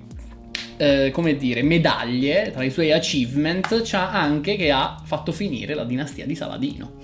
eh, 0.76 1.10
come 1.12 1.36
dire, 1.36 1.62
medaglie, 1.62 2.50
tra 2.52 2.64
i 2.64 2.70
suoi 2.70 2.92
achievement, 2.92 3.82
c'ha 3.84 4.10
anche 4.10 4.56
che 4.56 4.72
ha 4.72 5.00
fatto 5.04 5.30
finire 5.30 5.74
la 5.74 5.84
dinastia 5.84 6.26
di 6.26 6.34
Saladino. 6.34 7.01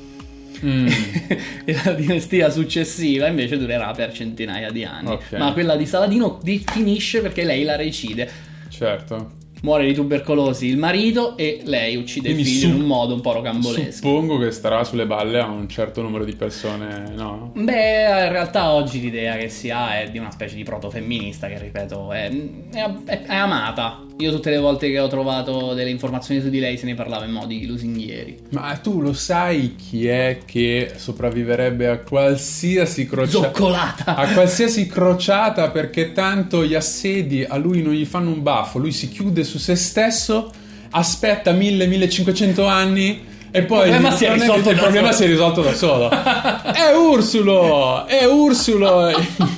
Mm. 0.65 0.87
e 1.65 1.77
la 1.85 1.93
dinastia 1.93 2.51
successiva 2.51 3.27
invece 3.29 3.59
durerà 3.59 3.93
per 3.93 4.13
centinaia 4.13 4.71
di 4.71 4.85
anni. 4.85 5.11
Ok. 5.11 5.33
Ma 5.33 5.53
quella 5.53 5.77
di 5.77 5.87
Saladino 5.87 6.39
di- 6.43 6.63
finisce 6.67 7.21
perché 7.21 7.45
lei 7.45 7.65
la 7.65 7.77
recide. 7.77 8.29
Certo. 8.69 9.33
Muore 9.61 9.87
di 9.87 9.93
tubercolosi 9.93 10.67
il 10.69 10.77
marito 10.77 11.37
e 11.37 11.63
lei 11.65 11.97
uccide 11.97 12.31
Quindi 12.33 12.43
il 12.43 12.49
figlio 12.59 12.69
su- 12.71 12.75
in 12.77 12.81
un 12.83 12.87
modo 12.87 13.15
un 13.15 13.21
po' 13.21 13.33
rocambolesco. 13.33 13.91
Suppongo 13.91 14.39
che 14.39 14.53
starà 14.53 14.85
sulle 14.85 15.05
balle 15.05 15.41
a 15.41 15.47
un 15.47 15.69
certo 15.69 16.01
numero 16.01 16.25
di 16.25 16.37
persone, 16.37 17.11
no? 17.17 17.51
Beh, 17.57 18.25
in 18.27 18.29
realtà 18.31 18.71
oggi 18.71 19.01
l'idea 19.01 19.37
che 19.37 19.49
si 19.49 19.69
ha 19.71 19.99
è 20.01 20.11
di 20.11 20.19
una 20.19 20.31
specie 20.31 20.55
di 20.55 20.63
protofemminista 20.63 21.49
che, 21.49 21.59
ripeto, 21.59 22.13
è- 22.13 22.31
è- 22.73 23.23
è 23.27 23.35
amata. 23.35 24.05
Io 24.21 24.33
tutte 24.33 24.51
le 24.51 24.59
volte 24.59 24.91
che 24.91 24.99
ho 24.99 25.07
trovato 25.07 25.75
delle 25.75 25.91
informazioni 25.91 26.41
su 26.41 26.49
di 26.49 26.59
lei 26.59 26.77
se 26.77 26.87
ne 26.87 26.95
parlava 26.95 27.25
in 27.25 27.31
modi 27.31 27.65
lusinghieri. 27.65 28.47
Ma 28.51 28.77
tu 28.83 29.01
lo 29.01 29.13
sai 29.13 29.77
chi 29.77 30.09
è 30.09 30.39
che 30.45 30.95
sopravviverebbe 30.97 31.87
a 31.87 31.99
qualsiasi 31.99 33.07
crociata? 33.07 33.53
Zoccolata! 33.53 34.17
A 34.17 34.33
qualsiasi 34.33 34.89
crociata 34.89 35.71
perché 35.71 36.11
tanto 36.13 36.65
gli 36.65 36.75
assedi 36.75 37.45
a 37.49 37.57
lui 37.59 37.81
non 37.81 37.93
gli 37.93 38.05
fanno 38.05 38.31
un 38.31 38.43
baffo, 38.43 38.79
lui 38.79 38.91
si 38.91 39.09
chiude 39.09 39.45
su 39.45 39.59
se 39.59 39.77
stesso, 39.77 40.51
aspetta 40.91 41.53
1000-1500 41.53 42.69
anni 42.69 43.25
e 43.53 43.63
poi 43.63 43.89
Il 43.89 43.95
problema 43.95 44.17
si 44.17 44.25
è 44.25 44.35
il 44.35 44.77
problema 44.77 45.13
si 45.13 45.23
è 45.23 45.27
risolto 45.29 45.63
da 45.63 45.75
solo. 45.75 46.11
è 46.11 46.93
Ursulo! 46.93 48.05
È 48.05 48.25
Ursulo! 48.25 49.11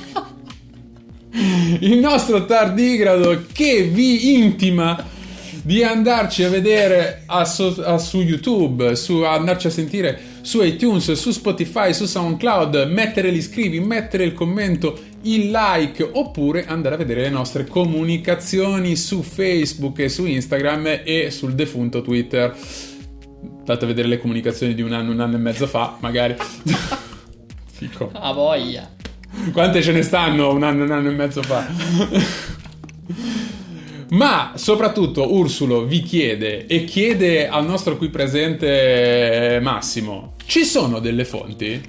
Il 1.79 1.97
nostro 1.99 2.45
tardigrado 2.45 3.45
che 3.51 3.83
vi 3.83 4.33
intima 4.35 5.03
di 5.63 5.83
andarci 5.83 6.43
a 6.43 6.49
vedere 6.49 7.23
a 7.27 7.45
so- 7.45 7.81
a- 7.83 7.97
su 7.97 8.21
YouTube, 8.21 8.95
su 8.95 9.21
andarci 9.21 9.67
a 9.67 9.69
sentire 9.69 10.19
su 10.41 10.61
iTunes, 10.63 11.11
su 11.11 11.31
Spotify, 11.31 11.93
su 11.93 12.05
SoundCloud, 12.05 12.87
mettere 12.89 13.31
gli 13.31 13.41
scrivi, 13.41 13.79
mettere 13.79 14.23
il 14.23 14.33
commento, 14.33 14.99
il 15.23 15.51
like 15.51 16.01
oppure 16.13 16.65
andare 16.65 16.95
a 16.95 16.97
vedere 16.97 17.21
le 17.21 17.29
nostre 17.29 17.65
comunicazioni 17.65 18.95
su 18.95 19.21
Facebook 19.21 19.99
e 19.99 20.09
su 20.09 20.25
Instagram 20.25 21.01
e 21.03 21.29
sul 21.29 21.53
defunto 21.53 22.01
Twitter. 22.01 22.55
Andate 23.59 23.85
a 23.85 23.87
vedere 23.87 24.07
le 24.07 24.19
comunicazioni 24.19 24.73
di 24.73 24.81
un 24.81 24.93
anno, 24.93 25.11
un 25.11 25.19
anno 25.19 25.35
e 25.35 25.39
mezzo 25.39 25.67
fa, 25.67 25.97
magari. 25.99 26.35
Fico. 27.71 28.09
A 28.13 28.31
voglia! 28.33 29.00
Quante 29.51 29.81
ce 29.81 29.91
ne 29.91 30.01
stanno 30.01 30.53
un 30.53 30.63
anno, 30.63 30.83
un 30.83 30.91
anno 30.91 31.09
e 31.09 31.13
mezzo 31.13 31.41
fa? 31.41 31.67
Ma 34.09 34.51
soprattutto 34.55 35.33
Ursulo 35.33 35.85
vi 35.85 36.01
chiede 36.01 36.65
e 36.67 36.83
chiede 36.83 37.47
al 37.47 37.65
nostro 37.65 37.97
qui 37.97 38.09
presente 38.09 39.59
Massimo: 39.61 40.35
ci 40.45 40.63
sono 40.65 40.99
delle 40.99 41.25
fonti? 41.25 41.81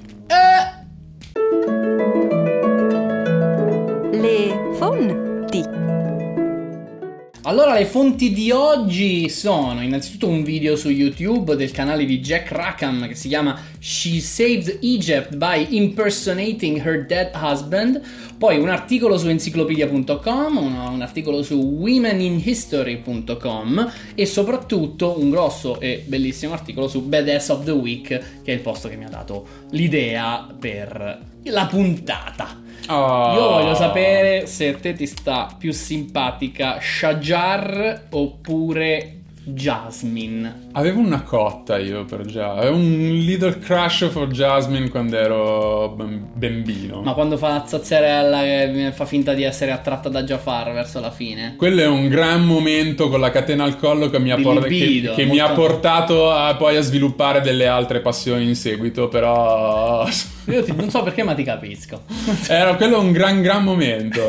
Allora, 7.45 7.73
le 7.73 7.85
fonti 7.85 8.31
di 8.31 8.51
oggi 8.51 9.27
sono 9.27 9.81
innanzitutto 9.81 10.29
un 10.29 10.43
video 10.43 10.77
su 10.77 10.87
YouTube 10.87 11.57
del 11.57 11.71
canale 11.71 12.05
di 12.05 12.21
Jack 12.21 12.53
Rackham 12.53 13.05
che 13.05 13.15
si 13.15 13.27
chiama 13.27 13.59
She 13.81 14.21
Saved 14.21 14.79
Egypt 14.81 15.35
by 15.35 15.75
Impersonating 15.75 16.81
Her 16.81 17.05
Dead 17.05 17.31
Husband, 17.35 17.99
poi 18.37 18.57
un 18.57 18.69
articolo 18.69 19.17
su 19.17 19.27
enciclopedia.com, 19.27 20.55
un, 20.55 21.01
articolo 21.01 21.43
su 21.43 21.55
womeninhistory.com 21.55 23.91
e 24.15 24.25
soprattutto 24.25 25.19
un 25.19 25.29
grosso 25.29 25.81
e 25.81 26.01
bellissimo 26.07 26.53
articolo 26.53 26.87
su 26.87 27.01
Badass 27.01 27.49
of 27.49 27.65
the 27.65 27.71
Week, 27.71 28.07
che 28.07 28.21
è 28.45 28.51
il 28.51 28.61
posto 28.61 28.87
che 28.87 28.95
mi 28.95 29.03
ha 29.03 29.09
dato 29.09 29.45
l'idea 29.71 30.47
per 30.57 31.19
la 31.43 31.65
puntata. 31.65 32.62
Oh. 32.89 33.33
Io 33.33 33.49
voglio 33.49 33.75
sapere 33.75 34.45
se 34.45 34.69
a 34.69 34.75
te 34.75 34.93
ti 34.93 35.05
sta 35.05 35.53
più 35.57 35.71
simpatica 35.71 36.79
Shajar 36.79 38.07
oppure 38.11 39.21
Jasmine. 39.43 40.62
Avevo 40.75 40.99
una 41.01 41.21
cotta 41.21 41.77
io 41.77 42.03
per 42.03 42.25
già. 42.25 42.53
Avevo 42.53 42.77
un 42.77 43.19
little 43.25 43.59
crush 43.59 44.09
for 44.09 44.27
Jasmine 44.27 44.89
quando 44.89 45.17
ero 45.17 45.89
bam- 45.95 46.29
bambino. 46.33 47.01
Ma 47.03 47.13
quando 47.13 47.37
fa 47.37 47.49
la 47.49 47.63
zazzerella 47.67 48.41
che 48.41 48.91
fa 48.91 49.05
finta 49.05 49.33
di 49.33 49.43
essere 49.43 49.69
attratta 49.69 50.09
da 50.09 50.23
Jafar 50.23 50.73
verso 50.73 50.99
la 50.99 51.11
fine. 51.11 51.53
Quello 51.57 51.81
è 51.81 51.87
un 51.87 52.07
gran 52.09 52.43
momento 52.43 53.07
con 53.09 53.19
la 53.19 53.29
catena 53.29 53.63
al 53.65 53.77
collo 53.77 54.09
che 54.09 54.19
mi 54.19 54.31
ha, 54.31 54.37
por- 54.37 54.63
che- 54.63 54.67
libido, 54.69 55.13
che 55.13 55.25
mi 55.25 55.37
ha 55.37 55.51
portato 55.51 56.31
a, 56.31 56.55
poi 56.55 56.75
a 56.75 56.81
sviluppare 56.81 57.41
delle 57.41 57.67
altre 57.67 57.99
passioni 57.99 58.47
in 58.47 58.55
seguito, 58.55 59.07
però 59.09 60.07
Io 60.47 60.63
ti- 60.63 60.73
non 60.75 60.89
so 60.89 61.03
perché, 61.03 61.21
ma 61.21 61.35
ti 61.35 61.43
capisco. 61.43 62.01
Era 62.49 62.73
quello 62.75 62.99
un 62.99 63.11
gran 63.11 63.43
gran 63.43 63.63
momento. 63.63 64.19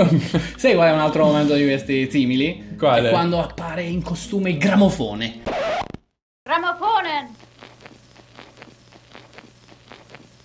Sai 0.56 0.74
qual 0.74 0.88
è 0.88 0.92
un 0.92 1.00
altro 1.00 1.24
momento 1.26 1.52
di 1.54 1.64
questi 1.64 2.08
simili? 2.10 2.70
Quale? 2.78 3.08
È 3.08 3.10
quando 3.12 3.38
appare 3.40 3.82
in 3.82 4.00
costume 4.02 4.48
il 4.50 4.56
gramofone. 4.56 5.40